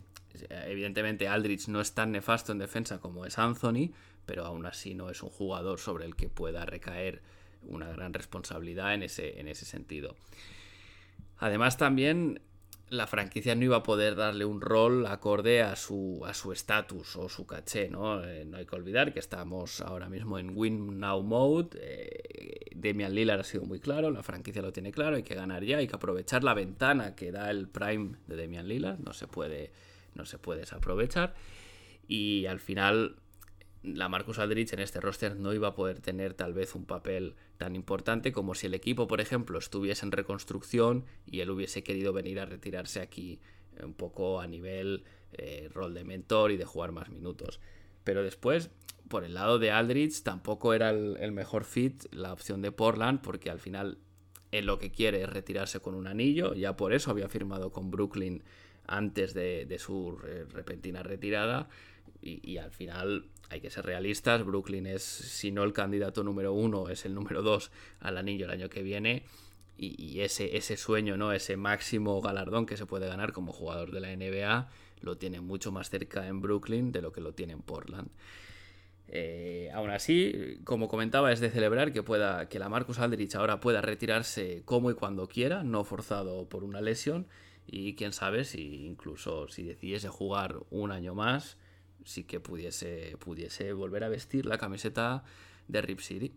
Evidentemente, 0.50 1.28
Aldrich 1.28 1.68
no 1.68 1.82
es 1.82 1.94
tan 1.94 2.12
nefasto 2.12 2.52
en 2.52 2.60
defensa 2.60 3.00
como 3.00 3.26
es 3.26 3.40
Anthony, 3.40 3.92
pero 4.26 4.46
aún 4.46 4.66
así 4.66 4.94
no 4.94 5.10
es 5.10 5.24
un 5.24 5.30
jugador 5.30 5.80
sobre 5.80 6.06
el 6.06 6.16
que 6.16 6.30
pueda 6.30 6.66
recaer 6.66 7.22
una 7.64 7.90
gran 7.92 8.14
responsabilidad 8.14 8.94
en 8.94 9.04
ese, 9.04 9.40
en 9.40 9.48
ese 9.48 9.66
sentido. 9.66 10.16
Además, 11.38 11.78
también 11.78 12.42
la 12.90 13.06
franquicia 13.08 13.54
no 13.56 13.66
iba 13.66 13.78
a 13.78 13.84
poder 13.84 14.16
darle 14.16 14.46
un 14.46 14.62
rol 14.62 15.06
acorde 15.08 15.62
a 15.62 15.76
su 15.76 16.24
a 16.26 16.34
su 16.34 16.52
estatus 16.52 17.16
o 17.18 17.28
su 17.28 17.46
caché, 17.46 17.90
¿no? 17.90 18.24
Eh, 18.24 18.46
no 18.46 18.58
hay 18.58 18.66
que 18.66 18.76
olvidar 18.76 19.14
que 19.14 19.20
estamos 19.20 19.82
ahora 19.82 20.08
mismo 20.08 20.40
en 20.40 20.56
Win 20.56 21.00
Now 21.00 21.22
Mode. 21.22 21.78
Eh, 21.82 22.72
Demian 22.76 23.14
Lillard 23.14 23.42
ha 23.42 23.44
sido 23.44 23.66
muy 23.66 23.80
claro, 23.80 24.12
la 24.12 24.24
franquicia 24.24 24.62
lo 24.62 24.72
tiene 24.72 24.92
claro, 24.92 25.16
hay 25.16 25.24
que 25.24 25.36
ganar 25.36 25.64
ya, 25.64 25.78
hay 25.78 25.88
que 25.88 25.96
aprovechar 25.96 26.44
la 26.44 26.54
ventana 26.54 27.16
que 27.16 27.32
da 27.32 27.50
el 27.50 27.68
prime 27.68 28.18
de 28.28 28.36
Demian 28.36 28.68
Lillard, 28.68 29.00
no 29.00 29.14
se 29.14 29.28
puede 29.28 29.72
no 30.14 30.26
se 30.26 30.38
puede 30.38 30.62
desaprovechar 30.62 31.36
y 32.08 32.46
al 32.46 32.60
final 32.60 33.18
la 33.96 34.10
Marcus 34.10 34.40
Aldrich 34.40 34.74
en 34.74 34.80
este 34.80 35.00
roster 35.00 35.36
no 35.36 35.54
iba 35.54 35.70
a 35.70 35.76
poder 35.76 36.00
tener 36.00 36.34
tal 36.34 36.54
vez 36.54 36.76
un 36.76 36.86
papel 36.86 37.36
tan 37.58 37.76
importante 37.76 38.32
como 38.32 38.56
si 38.56 38.68
el 38.68 38.74
equipo, 38.74 39.08
por 39.08 39.22
ejemplo, 39.22 39.60
estuviese 39.60 40.06
en 40.06 40.12
reconstrucción 40.12 41.06
y 41.26 41.40
él 41.42 41.50
hubiese 41.50 41.84
querido 41.84 42.14
venir 42.14 42.40
a 42.40 42.46
retirarse 42.46 43.02
aquí 43.02 43.40
eh, 43.78 43.86
un 43.86 43.94
poco 43.94 44.42
a 44.42 44.48
nivel 44.48 45.04
eh, 45.34 45.70
rol 45.74 45.94
de 45.94 46.04
mentor 46.04 46.52
y 46.52 46.58
de 46.58 46.66
jugar 46.66 46.92
más 46.92 47.10
minutos. 47.10 47.60
Pero 48.04 48.24
después, 48.24 48.70
por 49.10 49.24
el 49.24 49.34
lado 49.34 49.60
de 49.60 49.72
Aldrich, 49.72 50.24
tampoco 50.24 50.74
era 50.74 50.90
el, 50.90 51.32
mejor 51.32 51.64
fit 51.64 52.06
la 52.12 52.34
opción 52.34 52.62
de 52.62 52.72
Portland, 52.72 53.22
porque 53.22 53.50
al 53.50 53.60
final 53.60 53.98
él 54.52 54.66
lo 54.66 54.80
que 54.80 54.92
quiere 54.92 55.24
es 55.24 55.30
retirarse 55.30 55.80
con 55.80 55.94
un 55.94 56.08
anillo, 56.08 56.54
ya 56.54 56.78
por 56.78 56.94
eso 56.94 57.12
había 57.12 57.28
firmado 57.28 57.72
con 57.72 57.92
Brooklyn 57.92 58.44
antes 58.88 59.34
de, 59.34 59.76
su 59.78 60.18
repentina 60.54 61.04
retirada 61.04 61.68
y, 62.22 62.58
al 62.58 62.72
final 62.72 63.26
hay 63.50 63.62
que 63.62 63.70
ser 63.70 63.86
realistas, 63.86 64.44
Brooklyn 64.44 64.88
es, 64.88 65.04
si 65.04 65.52
no 65.52 65.64
el 65.64 65.74
candidato 65.74 66.24
número 66.24 66.54
uno, 66.54 66.90
es 66.90 67.06
el 67.06 67.14
número 67.14 67.42
dos 67.42 67.72
al 68.00 68.18
anillo 68.18 68.46
el 68.46 68.52
año 68.52 68.70
que 68.70 68.84
viene. 68.84 69.24
Y, 69.80 70.22
ese, 70.22 70.58
ese 70.58 70.76
sueño, 70.76 71.18
¿no? 71.18 71.32
Ese 71.34 71.56
máximo 71.56 72.20
galardón 72.20 72.66
que 72.66 72.78
se 72.78 72.88
puede 72.88 73.08
ganar 73.08 73.32
como 73.32 73.54
jugador 73.54 73.92
de 73.92 74.00
la 74.00 74.16
NBA, 74.16 74.72
lo 75.02 75.18
tiene 75.18 75.40
mucho 75.40 75.72
más 75.72 75.92
cerca 75.92 76.28
en 76.28 76.42
Brooklyn 76.42 76.92
de 76.92 77.04
lo 77.04 77.12
que 77.12 77.22
lo 77.22 77.36
tiene 77.36 77.54
en 77.54 77.62
Portland. 77.62 78.10
Eh, 79.10 79.70
aún 79.74 79.92
así, 79.92 80.60
como 80.64 80.88
comentaba, 80.88 81.32
es 81.32 81.40
de 81.40 81.50
celebrar 81.50 81.94
que 81.94 82.04
pueda 82.04 82.50
que 82.50 82.60
la 82.60 82.70
Marcus 82.70 83.00
Aldrich 83.00 83.36
ahora 83.36 83.60
pueda 83.60 83.82
retirarse 83.82 84.64
como 84.66 84.92
y 84.92 84.96
cuando 84.96 85.28
quiera, 85.28 85.64
no 85.64 85.84
forzado 85.84 86.50
por 86.50 86.64
una 86.64 86.82
lesión. 86.82 87.28
Y 87.66 87.96
quién 87.96 88.14
sabe 88.14 88.46
si 88.46 88.86
incluso 88.86 89.48
si 89.48 89.64
decidiese 89.64 90.08
jugar 90.10 90.58
un 90.70 90.92
año 90.92 91.14
más, 91.14 91.58
sí 92.08 92.24
que 92.24 92.40
pudiese, 92.40 93.18
pudiese 93.20 93.74
volver 93.74 94.04
a 94.06 94.10
vestir 94.10 94.46
la 94.46 94.58
camiseta 94.58 95.24
de 95.68 95.82
Rip 95.82 96.00
City. 96.00 96.34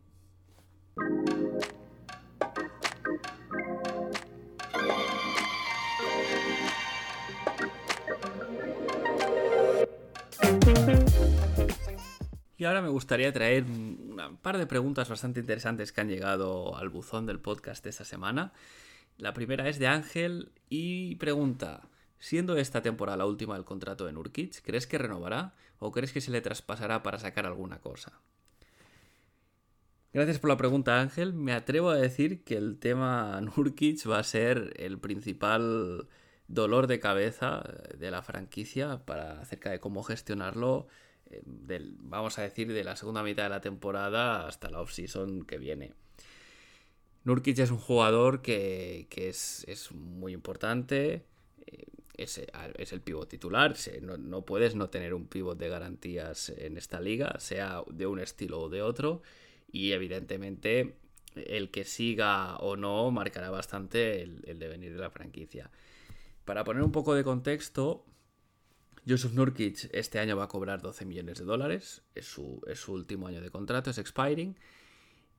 Y 12.59 12.65
ahora 12.65 12.83
me 12.83 12.89
gustaría 12.89 13.33
traer 13.33 13.65
un 13.65 14.39
par 14.43 14.59
de 14.59 14.67
preguntas 14.67 15.09
bastante 15.09 15.41
interesantes 15.41 15.93
que 15.93 16.01
han 16.03 16.09
llegado 16.09 16.77
al 16.77 16.91
buzón 16.91 17.25
del 17.25 17.39
podcast 17.39 17.87
esta 17.87 18.05
semana. 18.05 18.53
La 19.17 19.33
primera 19.33 19.69
es 19.69 19.79
de 19.79 19.87
Ángel 19.87 20.53
y 20.69 21.15
pregunta, 21.15 21.89
Siendo 22.21 22.57
esta 22.57 22.83
temporada 22.83 23.17
la 23.17 23.27
última 23.27 23.55
del 23.55 23.65
contrato 23.65 24.05
de 24.05 24.13
Nurkic, 24.13 24.63
¿crees 24.63 24.87
que 24.87 24.99
renovará 24.99 25.55
o 25.79 25.91
crees 25.91 26.13
que 26.13 26.21
se 26.21 26.31
le 26.31 26.43
traspasará 26.43 27.03
para 27.03 27.19
sacar 27.19 27.47
alguna 27.47 27.81
cosa? 27.81 28.21
Gracias 30.13 30.39
por 30.39 30.51
la 30.51 30.57
pregunta, 30.57 31.01
Ángel. 31.01 31.33
Me 31.33 31.55
atrevo 31.55 31.89
a 31.89 31.97
decir 31.97 32.45
que 32.45 32.57
el 32.57 32.79
tema 32.79 33.41
Nurkic 33.57 34.09
va 34.09 34.19
a 34.19 34.25
ser 34.25 34.75
el 34.77 34.99
principal 34.99 36.09
dolor 36.47 36.89
de 36.89 37.01
cabeza 37.01 37.63
de 37.97 38.11
la 38.11 38.23
franquicia 38.23 39.05
para 39.07 39.41
acerca 39.41 39.71
de 39.71 39.81
cómo 39.81 40.03
gestionarlo, 40.03 40.89
eh, 41.31 41.43
vamos 42.01 42.39
a 42.39 42.43
decir, 42.43 42.73
de 42.73 42.85
la 42.85 42.97
segunda 42.97 43.23
mitad 43.23 43.45
de 43.45 43.51
la 43.51 43.61
temporada 43.61 44.47
hasta 44.47 44.69
la 44.69 44.81
off-season 44.81 45.45
que 45.45 45.57
viene. 45.57 45.95
Nurkic 47.25 47.59
es 47.59 47.71
un 47.71 47.79
jugador 47.79 48.43
que, 48.43 49.07
es, 49.17 49.65
es, 49.69 49.93
muy 49.93 50.33
importante, 50.33 51.25
eh, 51.67 51.85
es, 52.23 52.93
el 52.93 53.01
pivot 53.01 53.29
titular. 53.29 53.75
No, 54.03 54.45
puedes 54.45 54.75
no 54.75 54.91
tener 54.91 55.15
un 55.15 55.27
pivot 55.27 55.59
de 55.59 55.69
garantías 55.69 56.51
en 56.51 56.77
esta 56.77 57.01
liga, 57.01 57.39
sea 57.39 57.83
de 57.91 58.07
un 58.07 58.21
estilo 58.21 58.61
o 58.61 58.69
de 58.69 58.83
otro. 58.83 59.23
Y 59.73 59.93
evidentemente 59.93 60.97
el 61.35 61.71
que 61.71 61.85
siga 61.85 62.57
o 62.57 62.77
no 62.77 63.11
marcará 63.11 63.51
bastante 63.51 64.23
el, 64.23 64.59
devenir 64.59 64.93
de 64.93 65.01
la 65.01 65.11
franquicia. 65.11 65.71
Para 66.45 66.65
poner 66.65 66.83
un 66.83 66.93
poco 66.93 67.15
de 67.15 67.25
contexto, 67.25 68.05
Joseph 69.09 69.33
Nurkic 69.33 69.89
este 69.93 70.19
año 70.19 70.37
va 70.37 70.45
a 70.45 70.49
cobrar 70.49 70.83
12 70.83 71.05
millones 71.05 71.39
de 71.39 71.45
dólares. 71.45 72.03
Es 72.15 72.27
su, 72.27 72.61
es 72.67 72.81
su 72.81 72.93
último 72.93 73.29
año 73.29 73.41
de 73.41 73.51
contrato, 73.51 73.91
es 73.91 73.99
expiring. 73.99 74.57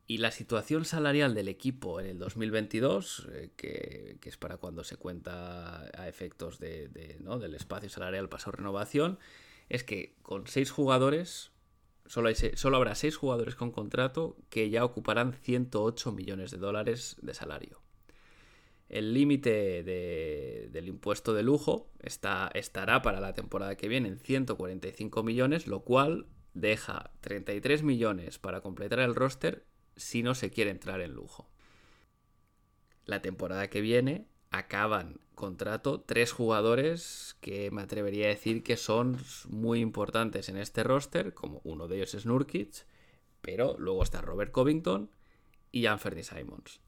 Y 0.07 0.17
la 0.17 0.31
situación 0.31 0.83
salarial 0.83 1.33
del 1.33 1.47
equipo 1.47 1.99
en 1.99 2.07
el 2.07 2.19
2022, 2.19 3.27
eh, 3.31 3.51
que, 3.55 4.17
es 4.23 4.37
para 4.37 4.57
cuando 4.57 4.83
se 4.83 4.97
cuenta 4.97 5.89
a 5.97 6.07
efectos 6.07 6.59
de, 6.59 6.89
del 6.89 7.55
espacio 7.55 7.89
salarial 7.89 8.27
pasado 8.27 8.53
renovación, 8.53 9.19
es 9.69 9.83
que 9.83 10.15
con 10.21 10.47
seis 10.47 10.69
jugadores, 10.69 11.51
solo, 12.05 12.27
hay 12.27 12.35
solo 12.35 12.77
habrá 12.77 12.95
seis 12.95 13.15
jugadores 13.15 13.55
con 13.55 13.71
contrato 13.71 14.35
que 14.49 14.69
ya 14.69 14.83
ocuparán 14.83 15.33
108 15.33 16.11
millones 16.11 16.51
de 16.51 16.57
dólares 16.57 17.15
de 17.21 17.33
salario. 17.33 17.81
El 18.89 19.13
límite 19.13 19.83
del 19.83 20.87
impuesto 20.89 21.33
de 21.33 21.43
lujo 21.43 21.89
está, 22.01 22.51
estará 22.53 23.01
para 23.01 23.21
la 23.21 23.33
temporada 23.33 23.77
que 23.77 23.87
viene 23.87 24.09
en 24.09 24.19
145 24.19 25.23
millones, 25.23 25.67
lo 25.67 25.85
cual 25.85 26.27
deja 26.53 27.11
33 27.21 27.83
millones 27.83 28.37
para 28.37 28.59
completar 28.59 28.99
el 28.99 29.15
roster 29.15 29.65
si 29.95 30.23
no 30.23 30.35
se 30.35 30.49
quiere 30.51 30.71
entrar 30.71 31.01
en 31.01 31.13
lujo. 31.13 31.49
La 33.05 33.21
temporada 33.21 33.69
que 33.69 33.81
viene 33.81 34.27
acaban 34.51 35.19
contrato 35.35 36.01
tres 36.01 36.31
jugadores 36.31 37.35
que 37.41 37.71
me 37.71 37.81
atrevería 37.81 38.25
a 38.25 38.29
decir 38.29 38.63
que 38.63 38.77
son 38.77 39.17
muy 39.49 39.79
importantes 39.79 40.49
en 40.49 40.57
este 40.57 40.83
roster, 40.83 41.33
como 41.33 41.61
uno 41.63 41.87
de 41.87 41.97
ellos 41.97 42.13
es 42.13 42.25
Nurkic, 42.25 42.85
pero 43.41 43.75
luego 43.79 44.03
está 44.03 44.21
Robert 44.21 44.51
Covington 44.51 45.09
y 45.71 45.87
Anthony 45.87 46.23
Simons. 46.23 46.79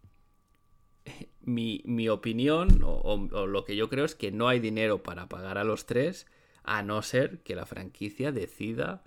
Mi, 1.42 2.08
opinión 2.10 2.84
o, 2.84 3.00
o, 3.32 3.48
lo 3.48 3.66
que 3.66 3.76
yo 3.76 3.90
creo 3.90 4.06
es 4.06 4.16
que 4.16 4.32
no 4.32 4.48
hay 4.48 4.60
dinero 4.60 5.02
para 5.02 5.28
pagar 5.28 5.58
a 5.58 5.64
los 5.64 5.86
tres 5.86 6.28
a 6.64 6.84
no 6.84 7.02
ser 7.02 7.42
que 7.44 7.56
la 7.56 7.66
franquicia 7.66 8.32
decida 8.32 9.04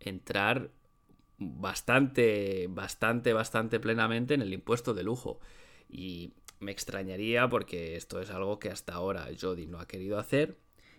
entrar 0.00 0.70
bastante, 1.38 2.66
bastante, 2.70 3.32
bastante 3.32 3.80
plenamente 3.80 4.34
en 4.34 4.42
el 4.42 4.52
impuesto 4.52 4.94
de 4.94 5.02
lujo. 5.02 5.40
Y 5.88 6.32
me 6.60 6.72
extrañaría 6.72 7.48
porque 7.48 7.96
esto 7.96 8.20
es 8.20 8.30
algo 8.30 8.58
que 8.58 8.70
hasta 8.70 8.94
ahora 8.94 9.28
Jody 9.38 9.66
no 9.66 9.78
ha 9.78 9.86
querido 9.86 10.18
hacer 10.18 10.56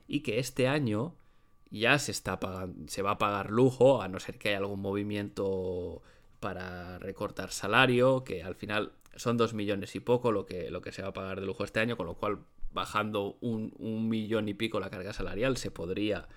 y 0.08 0.22
que 0.22 0.40
este 0.40 0.68
año 0.68 1.16
ya 1.70 2.00
se, 2.00 2.12
está 2.12 2.40
pagando, 2.40 2.88
se 2.90 3.02
va 3.02 3.12
a 3.12 3.18
pagar 3.18 3.52
lujo, 3.52 4.02
a 4.02 4.08
no 4.08 4.20
ser 4.20 4.38
que 4.38 4.50
haya 4.50 4.60
algún 4.60 4.80
movimiento 4.80 6.02
para 6.40 7.00
recortar 7.00 7.52
salario, 7.52 8.24
que 8.24 8.44
al 8.44 8.56
final 8.56 8.94
son 9.16 9.38
dos 9.38 9.54
millones 9.54 9.96
y 9.96 10.00
poco 10.00 10.32
lo 10.32 10.46
que, 10.46 10.70
lo 10.72 10.82
que 10.82 10.92
se 10.92 11.02
va 11.02 11.10
a 11.10 11.14
pagar 11.14 11.40
de 11.40 11.46
lujo 11.46 11.64
este 11.64 11.80
año, 11.80 11.98
con 11.98 12.06
lo 12.06 12.14
cual 12.16 12.40
bajando 12.72 13.38
un, 13.42 13.74
un 13.80 14.08
millón 14.08 14.48
y 14.48 14.54
pico 14.54 14.80
la 14.80 14.90
carga 14.90 15.12
salarial 15.12 15.58
se 15.58 15.72
podría 15.72 16.28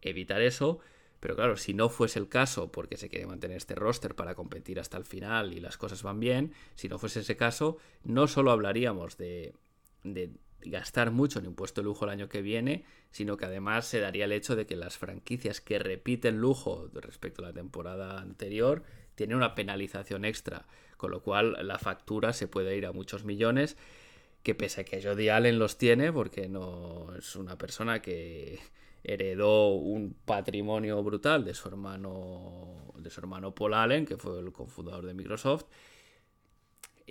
evitar 0.00 0.40
eso. 0.40 0.78
Pero 1.20 1.34
claro, 1.34 1.56
si 1.56 1.74
no 1.74 1.88
fuese 1.88 2.18
el 2.18 2.28
caso, 2.28 2.70
porque 2.70 2.96
se 2.96 3.08
quiere 3.08 3.26
mantener 3.26 3.56
este 3.56 3.74
roster 3.74 4.14
para 4.14 4.34
competir 4.34 4.78
hasta 4.78 4.96
el 4.96 5.04
final 5.04 5.52
y 5.52 5.60
las 5.60 5.76
cosas 5.76 6.02
van 6.02 6.20
bien, 6.20 6.52
si 6.74 6.88
no 6.88 6.98
fuese 6.98 7.20
ese 7.20 7.36
caso, 7.36 7.78
no 8.04 8.28
solo 8.28 8.52
hablaríamos 8.52 9.16
de, 9.16 9.54
gastar 10.60 11.10
mucho 11.10 11.38
en 11.38 11.46
impuesto 11.46 11.80
de 11.80 11.86
lujo 11.86 12.04
el 12.04 12.12
año 12.12 12.28
que 12.28 12.42
viene, 12.42 12.84
sino 13.10 13.36
que 13.36 13.46
además 13.46 13.86
se 13.86 14.00
daría 14.00 14.26
el 14.26 14.32
hecho 14.32 14.54
de 14.54 14.66
que 14.66 14.76
las 14.76 14.96
franquicias 14.96 15.60
que 15.60 15.78
repiten 15.78 16.38
lujo 16.38 16.88
respecto 16.94 17.42
a 17.42 17.48
la 17.48 17.52
temporada 17.52 18.20
anterior 18.20 18.84
tienen 19.14 19.36
una 19.36 19.54
penalización 19.54 20.24
extra, 20.24 20.66
con 20.96 21.10
lo 21.10 21.22
cual 21.22 21.56
la 21.66 21.78
factura 21.78 22.32
se 22.32 22.46
puede 22.46 22.76
ir 22.76 22.86
a 22.86 22.92
muchos 22.92 23.24
millones, 23.24 23.76
que 24.44 24.54
pese 24.54 24.82
a 24.82 24.84
que 24.84 25.02
Jody 25.02 25.28
Allen 25.28 25.58
los 25.58 25.78
tiene, 25.78 26.12
porque 26.12 26.48
no 26.48 27.12
es 27.16 27.34
una 27.34 27.58
persona 27.58 28.00
que 28.00 28.60
heredó 29.12 29.70
un 29.70 30.14
patrimonio 30.24 31.02
brutal 31.02 31.44
de 31.44 31.54
su 31.54 31.68
hermano 31.68 32.92
de 32.96 33.10
su 33.10 33.20
hermano 33.20 33.54
Paul 33.54 33.74
Allen, 33.74 34.04
que 34.04 34.16
fue 34.16 34.40
el 34.40 34.52
cofundador 34.52 35.06
de 35.06 35.14
Microsoft, 35.14 35.66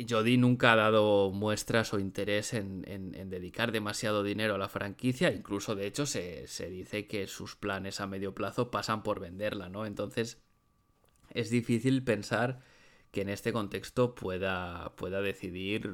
Jody 0.08 0.38
nunca 0.38 0.74
ha 0.74 0.76
dado 0.76 1.32
muestras 1.32 1.94
o 1.94 2.00
interés 2.00 2.54
en, 2.54 2.84
dedicar 3.30 3.72
demasiado 3.72 4.24
dinero 4.24 4.56
a 4.56 4.58
la 4.58 4.70
franquicia, 4.70 5.32
incluso 5.32 5.76
de 5.76 5.88
hecho 5.88 6.06
se, 6.06 6.46
dice 6.70 7.08
que 7.08 7.28
sus 7.28 7.56
planes 7.56 8.00
a 8.00 8.08
medio 8.08 8.36
plazo 8.36 8.70
pasan 8.70 9.02
por 9.04 9.20
venderla, 9.20 9.70
¿no? 9.70 9.86
Entonces 9.86 10.42
es 11.32 11.50
difícil 11.50 12.04
pensar 12.04 12.62
que 13.12 13.22
en 13.22 13.30
este 13.30 13.54
contexto 13.54 14.14
pueda, 14.14 14.96
pueda 14.96 15.22
decidir 15.22 15.92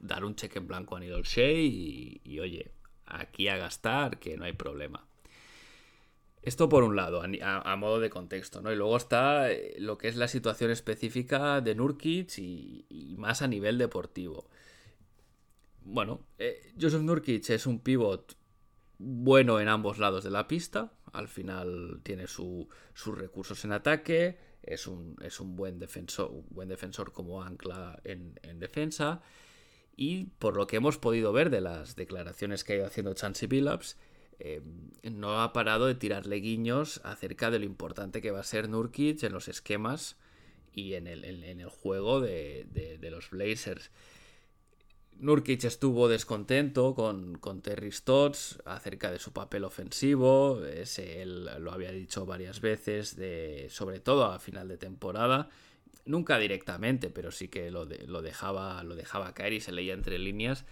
dar 0.00 0.24
un 0.24 0.34
cheque 0.34 0.58
en 0.58 0.66
blanco 0.66 0.96
a 0.96 1.00
Needle 1.00 1.22
Shea 1.22 1.60
y 1.60 2.40
oye, 2.40 2.72
aquí 3.08 3.48
a 3.48 3.56
gastar, 3.56 4.18
que 4.18 4.36
no 4.36 4.44
hay 4.44 4.52
problema. 4.52 5.08
Esto 6.42 6.68
por 6.68 6.84
un 6.84 6.96
lado, 6.96 7.22
a, 7.22 7.76
modo 7.76 8.00
de 8.00 8.10
contexto, 8.10 8.62
¿no? 8.62 8.72
Y 8.72 8.76
luego 8.76 8.96
está 8.96 9.50
eh, 9.50 9.74
lo 9.78 9.98
que 9.98 10.08
es 10.08 10.16
la 10.16 10.28
situación 10.28 10.70
específica 10.70 11.60
de 11.60 11.74
Nurkic 11.74 12.38
y, 12.38 13.14
más 13.18 13.42
a 13.42 13.48
nivel 13.48 13.76
deportivo. 13.76 14.48
Bueno, 15.82 16.20
eh, 16.38 16.72
Joseph 16.80 17.02
Nurkic 17.02 17.50
es 17.50 17.66
un 17.66 17.80
pivot 17.80 18.36
bueno 18.98 19.60
en 19.60 19.68
ambos 19.68 19.98
lados 19.98 20.24
de 20.24 20.30
la 20.30 20.46
pista. 20.46 20.92
Al 21.12 21.28
final 21.28 22.00
tiene 22.02 22.26
sus 22.26 22.68
recursos 23.16 23.64
en 23.64 23.72
ataque. 23.72 24.38
Es 24.62 24.86
un, 24.86 25.16
es 25.22 25.40
un 25.40 25.56
buen 25.56 25.78
defensor, 25.78 26.30
buen 26.50 26.68
defensor 26.68 27.12
como 27.12 27.42
ancla 27.42 28.00
en, 28.04 28.38
en, 28.42 28.58
defensa. 28.58 29.22
Y 30.00 30.26
por 30.38 30.56
lo 30.56 30.68
que 30.68 30.76
hemos 30.76 30.96
podido 30.96 31.32
ver 31.32 31.50
de 31.50 31.60
las 31.60 31.96
declaraciones 31.96 32.62
que 32.62 32.72
ha 32.72 32.76
ido 32.76 32.86
haciendo 32.86 33.14
Chansey 33.14 33.48
Billups, 33.48 33.96
eh, 34.38 34.62
no 35.02 35.42
ha 35.42 35.52
parado 35.52 35.86
de 35.86 35.96
tirarle 35.96 36.36
guiños 36.36 37.00
acerca 37.02 37.50
de 37.50 37.58
lo 37.58 37.64
importante 37.64 38.22
que 38.22 38.30
va 38.30 38.38
a 38.38 38.44
ser 38.44 38.68
Nurkic 38.68 39.24
en 39.24 39.32
los 39.32 39.48
esquemas 39.48 40.16
y 40.72 40.94
en 40.94 41.08
el, 41.08 41.24
en, 41.24 41.60
el 41.60 41.68
juego 41.68 42.20
de, 42.20 42.96
los 43.10 43.30
Blazers. 43.30 43.90
Nurkic 45.18 45.64
estuvo 45.64 46.06
descontento 46.06 46.94
con, 46.94 47.36
con, 47.38 47.60
Terry 47.60 47.90
Stotts 47.90 48.60
acerca 48.66 49.10
de 49.10 49.18
su 49.18 49.32
papel 49.32 49.64
ofensivo. 49.64 50.64
Ese, 50.64 51.22
él 51.22 51.50
lo 51.58 51.72
había 51.72 51.90
dicho 51.90 52.24
varias 52.24 52.60
veces, 52.60 53.16
de, 53.16 53.66
sobre 53.68 53.98
todo 53.98 54.26
a 54.26 54.38
final 54.38 54.68
de 54.68 54.78
temporada. 54.78 55.50
Nunca 56.04 56.38
directamente, 56.38 57.10
pero 57.10 57.30
sí 57.30 57.48
que 57.48 57.70
lo, 57.70 57.84
lo, 57.84 58.22
dejaba, 58.22 58.82
lo 58.82 58.94
dejaba 58.96 59.34
caer 59.34 59.52
y 59.52 59.60
se 59.60 59.72
leía 59.72 59.94
entre 59.94 60.18
líneas 60.18 60.64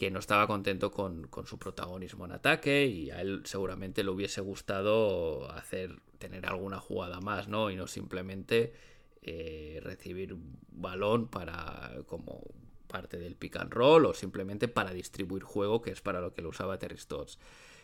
que 0.00 0.10
no 0.10 0.18
estaba 0.18 0.46
contento 0.46 0.90
con, 0.90 1.28
su 1.44 1.58
protagonismo 1.58 2.24
en 2.24 2.32
ataque 2.32 2.86
y 2.86 3.10
a 3.10 3.20
él 3.20 3.42
seguramente 3.44 4.02
le 4.02 4.08
hubiese 4.08 4.40
gustado 4.40 5.52
hacer 5.52 6.00
tener 6.16 6.46
alguna 6.46 6.80
jugada 6.80 7.20
más, 7.20 7.48
¿no? 7.48 7.70
Y 7.70 7.76
no 7.76 7.86
simplemente 7.86 8.72
eh, 9.20 9.78
recibir 9.82 10.36
balón 10.70 11.28
para 11.28 11.92
como 12.06 12.42
parte 12.86 13.18
del 13.18 13.36
pick 13.36 13.56
and 13.56 13.74
roll 13.74 14.06
o 14.06 14.14
simplemente 14.14 14.68
para 14.68 14.94
distribuir 14.94 15.42
juego, 15.42 15.82
que 15.82 15.90
es 15.90 16.00
para 16.00 16.22
lo 16.22 16.32
que 16.32 16.40
lo 16.40 16.48
usaba 16.48 16.78
Terry. 16.78 16.96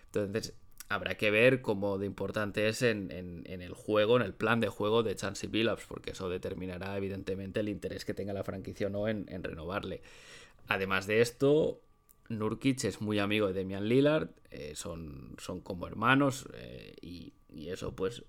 Entonces, 0.06 0.54
habrá 0.88 1.16
que 1.16 1.30
ver 1.30 1.62
cómo 1.62 1.98
de 1.98 2.06
importante 2.06 2.68
es 2.68 2.82
en, 2.82 3.10
el 3.46 3.72
juego, 3.72 4.16
en 4.16 4.22
el 4.22 4.34
plan 4.34 4.60
de 4.60 4.68
juego 4.68 5.02
de 5.02 5.16
Chansey 5.16 5.48
Billups, 5.48 5.86
porque 5.86 6.12
eso 6.12 6.28
determinará 6.28 6.96
evidentemente 6.96 7.60
el 7.60 7.68
interés 7.68 8.04
que 8.04 8.14
tenga 8.14 8.32
la 8.32 8.44
franquicia 8.44 8.86
o 8.86 8.90
no 8.90 9.08
en, 9.08 9.26
en 9.28 9.42
renovarle. 9.42 10.02
Además 10.68 11.06
de 11.06 11.20
esto, 11.20 11.80
Nurkic 12.28 12.84
es 12.84 13.00
muy 13.00 13.18
amigo 13.18 13.46
de 13.46 13.52
Demian 13.52 13.88
Lillard, 13.88 14.30
eh, 14.50 14.72
son, 14.74 15.36
son 15.38 15.60
como 15.60 15.86
hermanos 15.86 16.48
eh, 16.54 16.94
y, 17.00 17.32
eso 17.68 17.96
pues 17.96 18.22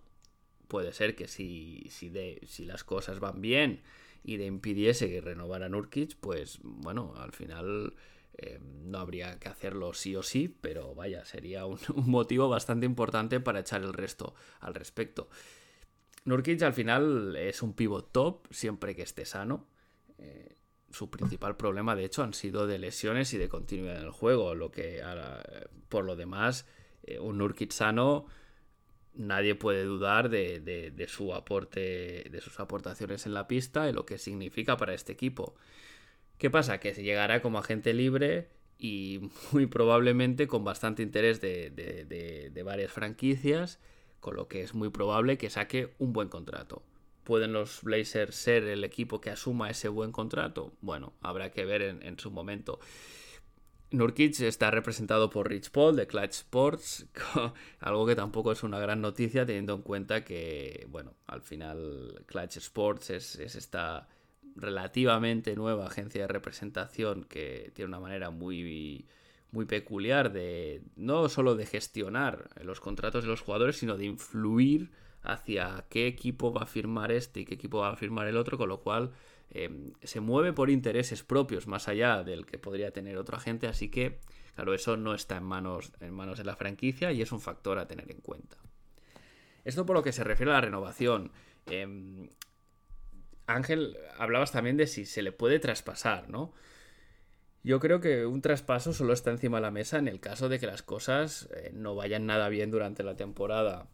puede 0.70 0.93
ser 0.93 1.15
que 1.15 1.28
si, 1.28 1.86
si, 1.89 2.10
de, 2.10 2.39
si 2.48 2.65
las 2.65 2.86
cosas 2.86 3.20
van 3.20 3.41
bien 3.41 3.82
y 4.24 4.38
de 4.38 4.46
impidiese 4.46 5.10
que 5.10 5.20
renovara 5.20 5.67
Nurkic, 5.67 6.15
pues 6.15 6.60
bueno, 6.63 7.13
al 7.17 7.34
final 7.34 7.93
eh, 8.38 8.60
no 8.62 9.00
habría 9.00 9.39
que 9.39 9.50
hacerlo 9.50 9.93
sí 9.93 10.15
o 10.15 10.23
sí, 10.23 10.47
pero 10.62 10.95
vaya, 10.95 11.26
sería 11.26 11.65
un, 11.65 11.80
motivo 11.95 12.50
bastante 12.50 12.86
importante 12.86 13.39
para 13.39 13.60
echar 13.60 13.82
el 13.82 13.93
resto 13.93 14.36
al 14.60 14.73
respecto. 14.73 15.30
Nurkic 16.26 16.62
al 16.62 16.73
final 16.73 17.36
es 17.36 17.62
un 17.62 17.73
pivot 17.73 18.12
top 18.12 18.47
siempre 18.52 18.95
que 18.95 19.04
esté 19.04 19.26
sano 19.26 19.67
su 20.91 21.10
principal 21.10 21.58
problema, 21.58 21.95
de 21.95 22.06
hecho, 22.06 22.23
han 22.23 22.34
sido 22.34 22.67
de 22.67 22.80
lesiones 22.80 23.34
y 23.34 23.38
de 23.38 23.50
continuidad 23.50 23.97
en 23.97 24.06
el 24.06 24.12
juego. 24.12 24.56
Lo 24.56 24.71
que, 24.71 25.02
por 25.89 26.06
lo 26.06 26.15
demás, 26.15 26.65
eh, 27.04 27.19
un 27.19 27.38
Nurkic 27.38 27.71
sano, 27.71 28.26
nadie 29.13 29.56
puede 29.56 29.84
dudar 29.84 30.30
de, 30.30 31.06
su 31.08 31.34
aporte, 31.34 32.28
de 32.30 32.41
sus 32.41 32.60
aportaciones 32.60 33.26
en 33.26 33.34
la 33.34 33.47
pista 33.47 33.89
y 33.89 33.93
lo 33.93 34.06
que 34.06 34.17
significa 34.17 34.78
para 34.78 34.93
este 34.93 35.13
equipo. 35.13 35.56
¿Qué 36.38 36.50
pasa? 36.50 36.80
Que 36.80 36.93
se 36.93 37.04
llegará 37.04 37.41
como 37.41 37.60
agente 37.60 37.93
libre 37.93 38.50
y 38.78 39.30
muy 39.52 39.65
probablemente 39.67 40.47
con 40.47 40.63
bastante 40.63 41.04
interés 41.04 41.41
de 41.41 42.62
varias 42.65 42.91
franquicias, 42.91 43.80
con 44.19 44.36
lo 44.36 44.47
que 44.47 44.62
es 44.62 44.73
muy 44.73 44.89
probable 44.89 45.38
que 45.38 45.50
saque 45.50 45.93
un 46.00 46.13
buen 46.13 46.30
contrato. 46.30 46.84
¿Pueden 47.28 47.52
los 47.52 47.84
Blazers 47.84 48.38
ser 48.38 48.63
el 48.63 48.86
equipo 48.86 49.19
que 49.19 49.30
asuma 49.30 49.69
ese 49.69 49.89
buen 49.89 50.13
contrato? 50.13 50.71
Bueno, 50.80 51.12
habrá 51.19 51.52
que 51.52 51.65
ver 51.65 51.82
en, 51.82 52.17
su 52.17 52.32
momento. 52.32 52.80
Nurkic 53.91 54.39
está 54.39 54.71
representado 54.71 55.30
por 55.30 55.50
Rich 55.50 55.71
Paul 55.71 55.97
de 55.97 56.08
Clutch 56.08 56.36
Sports, 56.36 57.06
algo 57.82 58.06
que 58.06 58.15
tampoco 58.15 58.54
es 58.54 58.63
una 58.63 58.80
gran 58.80 59.02
noticia 59.02 59.45
teniendo 59.45 59.76
en 59.76 59.82
cuenta 59.82 60.23
que, 60.23 60.88
bueno, 60.89 61.15
al 61.26 61.41
final 61.41 62.23
Clutch 62.28 62.56
Sports 62.56 63.10
es, 63.10 63.36
esta 63.36 64.08
relativamente 64.58 65.56
nueva 65.56 65.88
agencia 65.88 66.22
de 66.22 66.28
representación 66.28 67.24
que 67.24 67.72
tiene 67.74 67.89
una 67.89 68.00
manera 68.00 68.30
muy, 68.32 69.06
muy 69.52 69.65
peculiar 69.65 70.32
de 70.32 70.82
no 70.96 71.30
solo 71.30 71.56
de 71.56 71.65
gestionar 71.65 72.50
los 72.63 72.80
contratos 72.80 73.24
de 73.24 73.30
los 73.30 73.41
jugadores, 73.41 73.78
sino 73.78 73.98
de 73.98 74.06
influir 74.06 74.91
hacia 75.22 75.86
qué 75.89 76.08
equipo 76.08 76.54
va 76.54 76.63
a 76.63 76.67
firmar 76.67 77.12
este 77.12 77.41
y 77.41 77.46
qué 77.46 77.56
equipo 77.56 77.80
va 77.80 77.91
a 77.91 77.96
firmar 77.96 78.28
el 78.28 78.38
otro, 78.38 78.58
con 78.58 78.70
lo 78.70 78.82
cual 78.82 79.12
em, 79.50 79.93
se 80.04 80.20
mueve 80.20 80.54
por 80.54 80.70
intereses 80.70 81.24
propios 81.24 81.67
más 81.67 81.88
allá 81.88 82.24
del 82.24 82.46
que 82.46 82.58
podría 82.58 82.91
tener 82.91 83.17
otro 83.17 83.38
agente, 83.38 83.67
así 83.67 83.89
que 83.89 84.20
claro, 84.56 84.74
eso 84.74 84.98
no 84.98 85.13
está 85.13 85.38
en 85.38 85.43
manos, 85.43 85.91
en 86.00 86.13
manos 86.13 86.38
de 86.38 86.46
la 86.46 86.56
franquicia 86.56 87.12
y 87.12 87.22
es 87.22 87.32
un 87.32 87.41
factor 87.41 87.78
a 87.78 87.88
tener 87.88 88.12
en 88.12 88.22
cuenta. 88.22 88.58
Esto 89.65 89.86
por 89.86 89.98
lo 89.98 90.04
que 90.04 90.13
se 90.13 90.24
refiere 90.24 90.52
a 90.52 90.56
la 90.56 90.62
renovación. 90.62 91.32
Em, 91.65 92.30
Ángel, 93.48 93.98
hablabas 94.18 94.52
también 94.52 94.78
de 94.78 94.88
si 94.88 95.06
se 95.06 95.22
le 95.22 95.32
puede 95.32 95.60
traspasar, 95.60 96.30
¿no? 96.30 96.54
Yo 97.64 97.80
creo 97.80 98.00
que 98.00 98.26
un 98.26 98.42
traspaso 98.42 98.94
solo 98.94 99.14
está 99.14 99.32
encima 99.32 99.58
de 99.58 99.62
la 99.64 99.72
mesa 99.72 99.98
en 99.98 100.08
el 100.08 100.20
caso 100.20 100.48
de 100.50 100.60
que 100.60 100.68
las 100.68 100.84
cosas 100.84 101.50
eh, 101.56 101.72
no 101.74 101.96
vayan 101.96 102.26
nada 102.26 102.50
bien 102.50 102.72
durante 102.72 103.04
la 103.04 103.16
temporada 103.16 103.88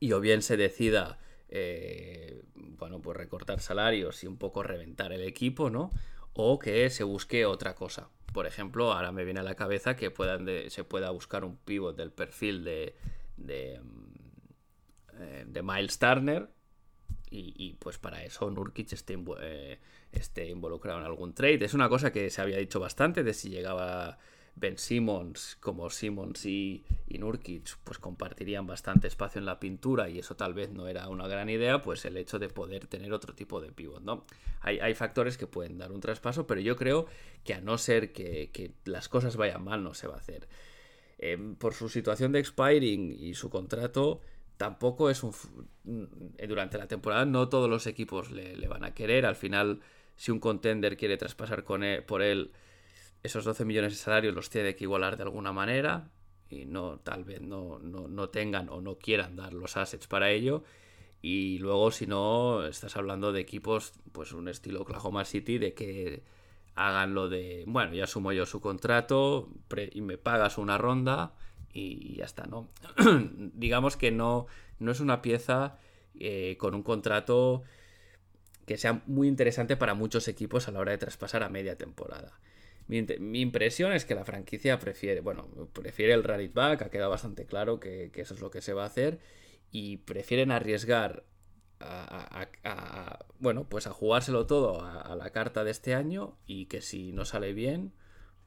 y 0.00 0.12
o 0.12 0.20
bien 0.20 0.42
se 0.42 0.56
decida, 0.56 1.18
eh, 1.48 2.42
bueno, 2.54 3.00
pues 3.00 3.16
recortar 3.16 3.60
salarios 3.60 4.22
y 4.24 4.26
un 4.26 4.36
poco 4.36 4.62
reventar 4.62 5.12
el 5.12 5.22
equipo, 5.22 5.70
¿no? 5.70 5.92
O 6.34 6.58
que 6.58 6.90
se 6.90 7.04
busque 7.04 7.46
otra 7.46 7.74
cosa. 7.74 8.10
Por 8.32 8.46
ejemplo, 8.46 8.92
ahora 8.92 9.12
me 9.12 9.24
viene 9.24 9.40
a 9.40 9.44
la 9.44 9.54
cabeza 9.54 9.96
que 9.96 10.10
puedan 10.10 10.46
se 10.68 10.84
pueda 10.84 11.10
buscar 11.10 11.44
un 11.44 11.56
pivot 11.56 11.96
del 11.96 12.12
perfil 12.12 12.64
de, 12.64 12.96
de, 13.36 13.80
eh, 15.20 15.44
de 15.46 15.62
Miles 15.62 15.98
Turner, 15.98 16.48
y, 17.36 17.76
pues 17.78 17.98
para 17.98 18.22
eso 18.24 18.50
Nurkic 18.50 18.92
esté, 18.92 19.18
eh, 19.40 19.78
esté, 20.12 20.48
involucrado 20.48 21.00
en 21.00 21.04
algún 21.04 21.34
trade. 21.34 21.64
Es 21.64 21.74
una 21.74 21.88
cosa 21.88 22.12
que 22.12 22.30
se 22.30 22.40
había 22.40 22.58
dicho 22.58 22.80
bastante 22.80 23.22
de 23.22 23.34
si 23.34 23.50
llegaba 23.50 24.18
Ben 24.56 24.78
Simmons 24.78 25.56
como 25.60 25.90
Simmons 25.90 26.46
y, 26.46 26.84
Nurkic 27.08 27.76
pues 27.84 27.98
compartirían 27.98 28.66
bastante 28.66 29.06
espacio 29.08 29.38
en 29.38 29.46
la 29.46 29.58
pintura 29.60 30.08
y 30.08 30.18
eso 30.18 30.36
tal 30.36 30.54
vez 30.54 30.70
no 30.70 30.88
era 30.88 31.08
una 31.08 31.26
gran 31.26 31.48
idea, 31.48 31.80
pues 31.80 32.04
el 32.04 32.16
hecho 32.16 32.38
de 32.38 32.48
poder 32.48 32.86
tener 32.86 33.12
otro 33.12 33.34
tipo 33.34 33.60
de 33.60 33.72
pivot, 33.72 34.02
¿no? 34.02 34.24
Hay, 34.60 34.94
factores 34.94 35.36
que 35.36 35.46
pueden 35.46 35.78
dar 35.78 35.92
un 35.92 36.00
traspaso, 36.00 36.46
pero 36.46 36.60
yo 36.60 36.76
creo 36.76 37.06
que 37.44 37.54
a 37.54 37.60
no 37.60 37.78
ser 37.78 38.12
que, 38.12 38.72
las 38.84 39.08
cosas 39.08 39.36
vayan 39.36 39.62
mal 39.62 39.82
no 39.82 39.94
se 39.94 40.06
va 40.06 40.14
a 40.14 40.18
hacer. 40.18 40.48
Em, 41.18 41.54
por 41.54 41.74
su 41.74 41.88
situación 41.88 42.32
de 42.32 42.40
expiring 42.40 43.12
y 43.12 43.34
su 43.34 43.50
contrato, 43.50 44.20
tampoco 44.56 45.10
es 45.10 45.22
un... 45.22 45.32
Durante 46.48 46.78
la 46.78 46.86
temporada 46.86 47.24
no 47.24 47.48
todos 47.48 47.68
los 47.68 47.86
equipos 47.86 48.30
le, 48.30 48.66
van 48.68 48.84
a 48.84 48.94
querer, 48.94 49.26
al 49.26 49.36
final 49.36 49.80
si 50.16 50.30
un 50.30 50.40
contender 50.40 50.96
quiere 50.96 51.16
traspasar 51.16 51.64
con 51.64 51.82
por 52.06 52.22
él 52.22 52.52
esos 53.22 53.44
12 53.44 53.64
millones 53.64 53.92
de 53.92 53.98
salarios 53.98 54.34
los 54.34 54.50
tiene 54.50 54.76
que 54.76 54.84
igualar 54.84 55.16
de 55.16 55.24
alguna 55.24 55.52
manera 55.52 56.10
y 56.48 56.66
no 56.66 57.00
tal 57.00 57.24
vez 57.24 57.40
no, 57.40 57.78
no, 57.78 58.28
tengan 58.28 58.68
o 58.68 58.80
no 58.80 58.98
quieran 58.98 59.34
dar 59.34 59.52
los 59.52 59.76
assets 59.76 60.06
para 60.06 60.30
ello. 60.30 60.62
Y 61.20 61.58
luego, 61.58 61.90
si 61.90 62.06
no, 62.06 62.66
estás 62.66 62.96
hablando 62.98 63.32
de 63.32 63.40
equipos, 63.40 63.94
pues 64.12 64.32
un 64.32 64.46
estilo 64.46 64.82
Oklahoma 64.82 65.24
City, 65.24 65.56
de 65.56 65.72
que 65.72 66.22
hagan 66.74 67.14
lo 67.14 67.30
de, 67.30 67.64
bueno, 67.66 67.94
ya 67.94 68.04
asumo 68.04 68.32
yo 68.32 68.44
su 68.44 68.60
contrato 68.60 69.48
y 69.92 70.02
me 70.02 70.18
pagas 70.18 70.58
una 70.58 70.76
ronda 70.76 71.34
y 71.74 72.14
ya 72.14 72.24
está, 72.24 72.46
¿no? 72.46 72.68
Digamos 73.54 73.96
que 73.96 74.12
no, 74.12 74.46
no 74.78 74.92
es 74.92 75.00
una 75.00 75.20
pieza 75.20 75.78
eh, 76.18 76.56
con 76.58 76.74
un 76.74 76.82
contrato 76.82 77.64
que 78.66 78.78
sea 78.78 79.02
muy 79.06 79.28
interesante 79.28 79.76
para 79.76 79.94
muchos 79.94 80.28
equipos 80.28 80.68
a 80.68 80.72
la 80.72 80.80
hora 80.80 80.92
de 80.92 80.98
traspasar 80.98 81.42
a 81.42 81.48
media 81.48 81.76
temporada. 81.76 82.38
Mi, 82.86 83.40
impresión 83.40 83.92
es 83.92 84.04
que 84.04 84.14
la 84.14 84.24
franquicia 84.24 84.78
prefiere, 84.78 85.20
bueno, 85.20 85.48
prefiere 85.72 86.12
el 86.12 86.22
rally 86.22 86.48
back, 86.48 86.82
ha 86.82 86.90
quedado 86.90 87.10
bastante 87.10 87.46
claro 87.46 87.80
que, 87.80 88.10
eso 88.14 88.34
es 88.34 88.40
lo 88.40 88.50
que 88.50 88.60
se 88.60 88.74
va 88.74 88.84
a 88.84 88.86
hacer, 88.86 89.18
y 89.70 89.98
prefieren 89.98 90.50
arriesgar 90.50 91.24
a, 91.80 93.18
bueno, 93.40 93.68
pues 93.68 93.86
a 93.86 93.90
jugárselo 93.90 94.46
todo 94.46 94.82
a, 94.82 95.14
la 95.16 95.30
carta 95.30 95.64
de 95.64 95.70
este 95.70 95.94
año 95.94 96.38
y 96.46 96.66
que 96.66 96.80
si 96.80 97.12
no 97.12 97.24
sale 97.24 97.52
bien, 97.52 97.92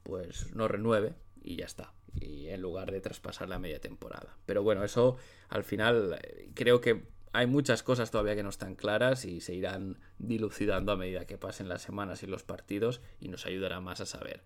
pues 0.04 0.56
no 0.56 0.68
renueve 0.68 1.14
y 1.48 1.56
ya 1.56 1.66
está. 1.66 1.94
Y 2.20 2.48
en 2.48 2.62
lugar 2.62 2.92
de 2.92 3.00
traspasar 3.00 3.48
la 3.48 3.60
media 3.60 3.80
temporada. 3.80 4.38
Pero 4.46 4.64
bueno, 4.64 4.84
eso 4.84 5.18
al 5.50 5.64
final 5.64 6.20
creo 6.54 6.82
que 6.82 7.06
hay 7.32 7.48
muchas 7.48 7.84
cosas 7.84 8.12
todavía 8.12 8.36
que 8.36 8.44
no 8.44 8.50
están 8.50 8.76
claras 8.76 9.24
y 9.24 9.40
se 9.40 9.54
irán 9.54 10.00
dilucidando 10.18 10.92
a 10.92 10.98
medida 10.98 11.26
que 11.26 11.38
pasen 11.38 11.70
las 11.70 11.82
semanas 11.82 12.24
y 12.24 12.28
los 12.28 12.44
partidos 12.44 13.02
y 13.20 13.30
nos 13.30 13.46
ayudará 13.46 13.80
más 13.80 14.02
a 14.02 14.06
saber. 14.06 14.44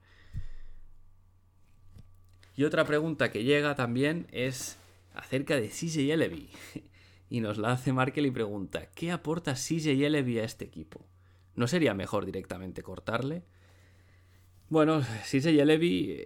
Y 2.55 2.65
otra 2.65 2.85
pregunta 2.85 3.31
que 3.31 3.43
llega 3.43 3.75
también 3.75 4.27
es 4.31 4.77
acerca 5.13 5.55
de 5.55 5.69
CJ 5.69 6.13
Elevi. 6.13 6.49
Y 7.31 7.39
nos 7.39 7.57
la 7.57 7.71
hace 7.71 7.93
Markel 7.93 8.25
y 8.25 8.31
pregunta, 8.31 8.87
¿qué 8.87 9.09
aporta 9.09 9.53
CJ 9.53 9.87
a 10.03 10.43
este 10.43 10.65
equipo? 10.65 11.07
¿No 11.55 11.65
sería 11.65 11.93
mejor 11.93 12.25
directamente 12.25 12.83
cortarle? 12.83 13.45
Bueno, 14.67 14.99
CJ 14.99 15.61
Elevi 15.61 16.25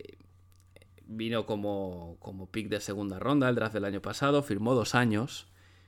vino 1.08 1.46
como, 1.46 2.18
como 2.20 2.50
pick 2.50 2.70
de 2.70 2.80
segunda 2.80 3.20
ronda 3.20 3.50
el 3.50 3.56
draft 3.56 3.74
del 3.74 3.86
año 3.86 4.02
pasado, 4.02 4.44
firmó 4.44 4.74
dos 4.74 4.96
años 4.96 5.48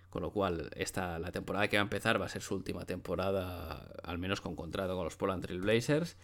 con 0.10 0.22
lo 0.22 0.32
cual, 0.32 0.72
esta, 0.76 1.20
la 1.20 1.32
temporada 1.32 1.68
que 1.68 1.78
va 1.78 1.82
a 1.82 1.84
empezar 1.84 2.20
va 2.20 2.26
a 2.26 2.30
ser 2.30 2.42
su 2.42 2.56
última 2.56 2.86
temporada, 2.86 3.88
al 4.04 4.18
menos 4.18 4.42
con 4.42 4.56
contrato 4.56 4.96
con 4.96 5.04
los 5.04 5.16
Portland 5.16 5.44
Trail 5.44 5.62
Blazers. 5.62 6.18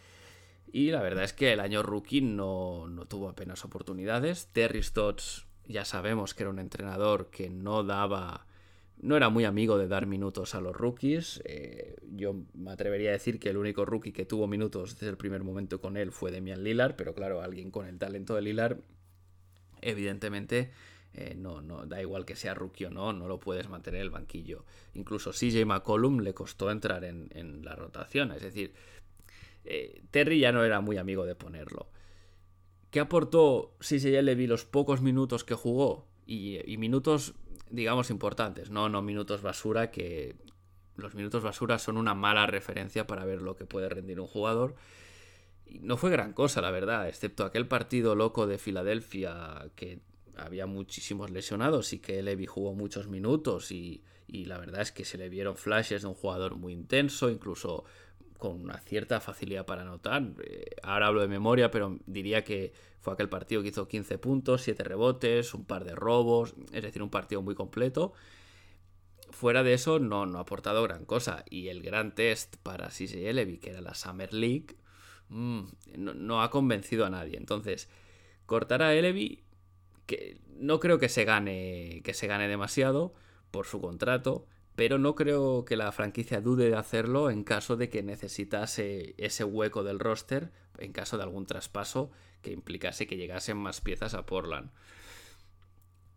Y 0.72 0.90
la 0.92 1.02
verdad 1.02 1.26
es 1.26 1.34
que 1.34 1.54
el 1.54 1.60
año 1.60 1.84
rookie 1.84 2.22
no, 2.22 2.90
tuvo 3.08 3.30
apenas 3.30 3.64
oportunidades. 3.66 4.48
Terry 4.52 4.82
Stotts 4.82 5.46
ya 5.66 5.86
sabemos 5.86 6.34
que 6.34 6.44
era 6.44 6.50
un 6.50 6.60
entrenador 6.60 7.30
que 7.30 7.50
no 7.50 7.84
daba 7.84 8.48
no 9.02 9.18
era 9.18 9.30
muy 9.30 9.46
amigo 9.46 9.78
de 9.78 9.88
dar 9.88 10.06
minutos 10.06 10.56
a 10.56 10.62
los 10.62 10.76
rookies. 10.76 11.42
Eh, 11.46 11.96
yo 12.12 12.36
me 12.54 12.72
atrevería 12.72 13.10
a 13.10 13.14
decir 13.14 13.40
que 13.40 13.50
el 13.50 13.58
único 13.58 13.86
rookie 13.86 14.14
que 14.14 14.26
tuvo 14.26 14.48
minutos 14.48 14.94
desde 14.94 15.10
el 15.10 15.18
primer 15.18 15.44
momento 15.44 15.82
con 15.82 15.98
él 15.98 16.12
fue 16.12 16.32
Demian 16.32 16.64
Lillard, 16.64 16.96
pero 16.96 17.14
claro, 17.14 17.42
alguien 17.42 17.72
con 17.72 17.86
el 17.88 17.98
talento 17.98 18.36
de 18.36 18.42
Lillard, 18.42 18.78
evidentemente 19.82 20.72
eh, 21.14 21.36
no, 21.38 21.62
no, 21.62 21.86
da 21.86 22.02
igual 22.02 22.26
que 22.26 22.36
sea 22.36 22.56
rookie 22.56 22.86
o 22.86 22.90
no, 22.90 23.14
no 23.14 23.28
lo 23.28 23.40
puedes 23.40 23.70
mantener 23.70 24.00
en 24.00 24.06
el 24.06 24.10
banquillo. 24.10 24.66
Incluso 24.94 25.32
CJ 25.32 25.66
McCollum 25.66 26.22
le 26.22 26.34
costó 26.34 26.72
entrar 26.72 27.04
en, 27.04 27.62
la 27.64 27.76
rotación, 27.76 28.32
es 28.32 28.42
decir, 28.42 28.74
eh, 29.64 30.02
Terry 30.12 30.40
ya 30.40 30.52
no 30.52 30.64
era 30.64 30.82
muy 30.82 30.98
amigo 30.98 31.26
de 31.26 31.36
ponerlo. 31.36 31.90
¿Qué 32.90 33.00
aportó 33.00 33.76
CJ 33.80 34.22
Levy 34.22 34.48
los 34.48 34.66
pocos 34.66 35.02
minutos 35.02 35.44
que 35.44 35.56
jugó? 35.56 36.08
Y, 36.26 36.78
minutos, 36.78 37.34
digamos, 37.74 38.12
importantes, 38.12 38.70
no, 38.70 38.88
no 38.88 39.02
minutos 39.02 39.42
basura, 39.42 39.90
que 39.90 40.36
los 40.96 41.16
minutos 41.16 41.42
basura 41.42 41.80
son 41.80 41.98
una 41.98 42.14
mala 42.14 42.46
referencia 42.46 43.08
para 43.08 43.26
ver 43.26 43.42
lo 43.42 43.56
que 43.56 43.66
puede 43.66 43.90
rendir 43.90 44.20
un 44.20 44.28
jugador. 44.28 44.76
Y 45.66 45.80
no 45.80 45.98
fue 45.98 46.12
gran 46.12 46.34
cosa, 46.34 46.62
la 46.62 46.70
verdad, 46.70 47.10
excepto 47.10 47.44
aquel 47.44 47.68
partido 47.68 48.14
loco 48.14 48.46
de 48.46 48.60
Filadelfia 48.60 49.72
que 49.76 50.02
había 50.38 50.68
muchísimos 50.68 51.32
lesionados 51.32 51.94
y 51.94 52.00
que 52.00 52.22
Levi 52.22 52.46
jugó 52.46 52.76
muchos 52.76 53.08
minutos 53.08 53.72
y, 53.72 54.04
la 54.28 54.60
verdad 54.60 54.82
es 54.82 54.92
que 54.92 55.04
se 55.04 55.18
le 55.18 55.30
vieron 55.30 55.58
flashes 55.58 56.04
de 56.04 56.08
un 56.08 56.14
jugador 56.14 56.56
muy 56.56 56.74
intenso, 56.74 57.30
incluso 57.32 57.86
con 58.44 58.60
una 58.60 58.78
cierta 58.80 59.22
facilidad 59.22 59.66
para 59.66 59.84
anotar. 59.84 60.22
Eh, 60.44 60.76
ahora 60.84 61.08
hablo 61.08 61.22
de 61.22 61.30
memoria, 61.30 61.72
pero 61.72 61.98
diría 62.08 62.44
que 62.44 62.74
fue 63.00 63.14
aquel 63.14 63.30
partido 63.30 63.62
que 63.62 63.70
hizo 63.70 63.88
15 63.88 64.18
puntos, 64.18 64.64
7 64.64 64.84
rebotes, 64.84 65.54
un 65.54 65.64
par 65.64 65.86
de 65.86 65.96
robos, 65.96 66.54
es 66.74 66.84
decir, 66.84 67.02
un 67.02 67.10
partido 67.10 67.42
muy 67.42 67.56
completo. 67.56 68.12
Fuera 69.30 69.64
de 69.64 69.74
eso, 69.74 69.98
no, 70.00 70.24
ha 70.24 70.42
aportado 70.42 70.84
gran 70.84 71.06
cosa. 71.06 71.46
Y 71.50 71.70
el 71.70 71.82
gran 71.82 72.16
test 72.16 72.58
para 72.58 72.90
CJ 72.90 73.32
Levi, 73.32 73.60
que 73.60 73.70
era 73.70 73.80
la 73.80 73.96
Summer 73.96 74.34
League, 74.34 74.76
mm, 75.30 75.62
no, 76.00 76.14
no, 76.14 76.44
ha 76.44 76.50
convencido 76.50 77.06
a 77.06 77.10
nadie. 77.10 77.38
Entonces, 77.38 77.88
cortar 78.46 78.82
a 78.82 78.94
Elevi 78.94 79.42
que 80.06 80.42
no 80.58 80.82
creo 80.82 81.00
que 81.00 81.08
se 81.08 81.24
gane 81.24 82.02
que 82.04 82.14
se 82.14 82.28
gane 82.28 82.50
demasiado 82.50 83.14
por 83.52 83.68
su 83.68 83.80
contrato, 83.80 84.46
pero 84.76 84.98
no 84.98 85.16
creo 85.16 85.66
que 85.66 85.76
la 85.76 85.92
franquicia 85.92 86.42
dude 86.42 86.70
de 86.70 86.76
hacerlo 86.76 87.30
en 87.30 87.44
caso 87.44 87.78
de 87.78 87.90
que 87.90 88.04
necesitase 88.04 89.14
ese 89.18 89.44
hueco 89.44 89.84
del 89.84 90.00
roster, 90.00 90.52
en 90.78 90.94
caso 90.94 91.18
de 91.18 91.24
algún 91.24 91.46
traspaso 91.46 92.12
que 92.42 92.52
implicase 92.52 93.08
que 93.08 93.18
llegasen 93.18 93.58
más 93.58 93.82
piezas 93.82 94.14
a 94.14 94.26
Portland. 94.26 94.72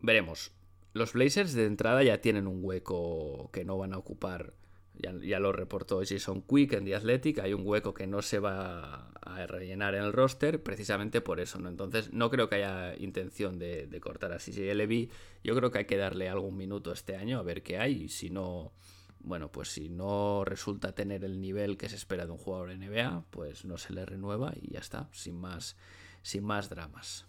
Veremos. 0.00 0.52
Los 0.92 1.12
Blazers 1.12 1.52
de 1.52 1.66
entrada 1.66 2.02
ya 2.02 2.22
tienen 2.22 2.46
un 2.46 2.60
hueco 2.62 3.50
que 3.52 3.64
no 3.64 3.76
van 3.76 3.92
a 3.92 3.98
ocupar 3.98 4.54
ya, 4.98 5.40
lo 5.40 5.52
reportó 5.52 6.00
Jason 6.06 6.42
Quick 6.42 6.74
en 6.74 6.84
The 6.84 6.96
Athletic, 6.96 7.38
hay 7.40 7.52
un 7.52 7.66
hueco 7.66 7.94
que 7.94 8.06
no 8.06 8.22
se 8.22 8.38
va 8.38 9.10
a 9.20 9.46
rellenar 9.46 9.94
en 9.94 10.04
el 10.04 10.12
roster 10.12 10.62
precisamente 10.62 11.20
por 11.20 11.40
eso, 11.40 11.58
¿no? 11.58 11.68
Entonces 11.68 12.12
no 12.12 12.30
creo 12.30 12.48
que 12.48 12.56
haya 12.56 12.96
intención 12.96 13.58
de, 13.58 13.88
cortar 14.00 14.32
a 14.32 14.38
CJ 14.38 14.74
Levy, 14.74 15.10
yo 15.42 15.54
creo 15.56 15.70
que 15.70 15.78
hay 15.78 15.84
que 15.84 15.96
darle 15.96 16.28
algún 16.28 16.56
minuto 16.56 16.92
este 16.92 17.16
año 17.16 17.38
a 17.38 17.42
ver 17.42 17.62
qué 17.62 17.78
hay 17.78 18.04
y 18.04 18.08
si 18.08 18.30
no, 18.30 18.72
bueno, 19.20 19.50
pues 19.50 19.68
si 19.68 19.88
no 19.88 20.44
resulta 20.44 20.92
tener 20.92 21.24
el 21.24 21.40
nivel 21.40 21.76
que 21.76 21.88
se 21.88 21.96
espera 21.96 22.26
de 22.26 22.32
un 22.32 22.38
jugador 22.38 22.76
NBA, 22.76 23.24
pues 23.30 23.64
no 23.64 23.78
se 23.78 23.92
le 23.92 24.06
renueva 24.06 24.54
y 24.60 24.72
ya 24.72 24.80
está, 24.80 25.08
sin 25.12 25.36
más, 25.36 25.76
sin 26.22 26.44
más 26.44 26.68
dramas. 26.68 27.26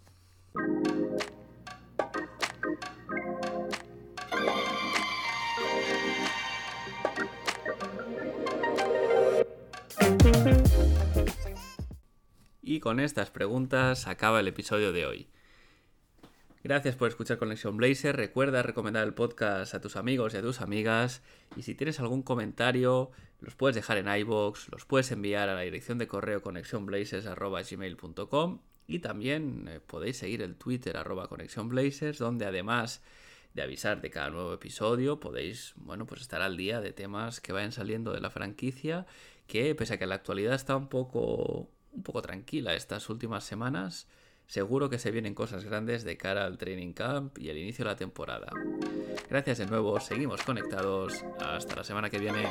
Y 12.68 12.80
con 12.80 13.00
estas 13.00 13.30
preguntas 13.30 14.06
acaba 14.06 14.40
el 14.40 14.48
episodio 14.48 14.92
de 14.92 15.06
hoy. 15.06 15.28
Gracias 16.62 16.96
por 16.96 17.08
escuchar 17.08 17.38
Conexión 17.38 17.78
Blazer. 17.78 18.14
Recuerda 18.14 18.62
recomendar 18.62 19.06
el 19.06 19.14
podcast 19.14 19.72
a 19.72 19.80
tus 19.80 19.96
amigos 19.96 20.34
y 20.34 20.36
a 20.36 20.42
tus 20.42 20.60
amigas. 20.60 21.22
Y 21.56 21.62
si 21.62 21.74
tienes 21.74 21.98
algún 21.98 22.22
comentario, 22.22 23.10
los 23.40 23.54
puedes 23.54 23.74
dejar 23.74 23.96
en 23.96 24.06
iBox, 24.06 24.68
los 24.68 24.84
puedes 24.84 25.10
enviar 25.12 25.48
a 25.48 25.54
la 25.54 25.62
dirección 25.62 25.96
de 25.96 26.08
correo 26.08 26.42
conexionblazers.gmail.com 26.42 28.60
y 28.86 28.98
también 28.98 29.66
eh, 29.66 29.80
podéis 29.80 30.18
seguir 30.18 30.42
el 30.42 30.56
Twitter 30.56 30.98
arroba 30.98 31.28
conexionblazers, 31.28 32.18
donde 32.18 32.44
además 32.44 33.02
de 33.54 33.62
avisar 33.62 34.02
de 34.02 34.10
cada 34.10 34.28
nuevo 34.28 34.52
episodio, 34.52 35.20
podéis, 35.20 35.72
bueno, 35.76 36.04
pues 36.04 36.20
estar 36.20 36.42
al 36.42 36.58
día 36.58 36.82
de 36.82 36.92
temas 36.92 37.40
que 37.40 37.54
vayan 37.54 37.72
saliendo 37.72 38.12
de 38.12 38.20
la 38.20 38.28
franquicia, 38.28 39.06
que 39.46 39.74
pese 39.74 39.94
a 39.94 39.98
que 39.98 40.06
la 40.06 40.16
actualidad 40.16 40.52
está 40.52 40.76
un 40.76 40.90
poco 40.90 41.70
un 41.92 42.02
poco 42.02 42.22
tranquila 42.22 42.74
estas 42.74 43.08
últimas 43.08 43.44
semanas, 43.44 44.06
seguro 44.46 44.88
que 44.88 44.98
se 44.98 45.10
vienen 45.10 45.34
cosas 45.34 45.64
grandes 45.64 46.04
de 46.04 46.16
cara 46.16 46.44
al 46.44 46.58
training 46.58 46.92
camp 46.92 47.38
y 47.38 47.50
el 47.50 47.58
inicio 47.58 47.84
de 47.84 47.90
la 47.90 47.96
temporada. 47.96 48.52
Gracias 49.28 49.58
de 49.58 49.66
nuevo, 49.66 50.00
seguimos 50.00 50.42
conectados, 50.42 51.24
hasta 51.38 51.76
la 51.76 51.84
semana 51.84 52.10
que 52.10 52.18
viene. 52.18 52.48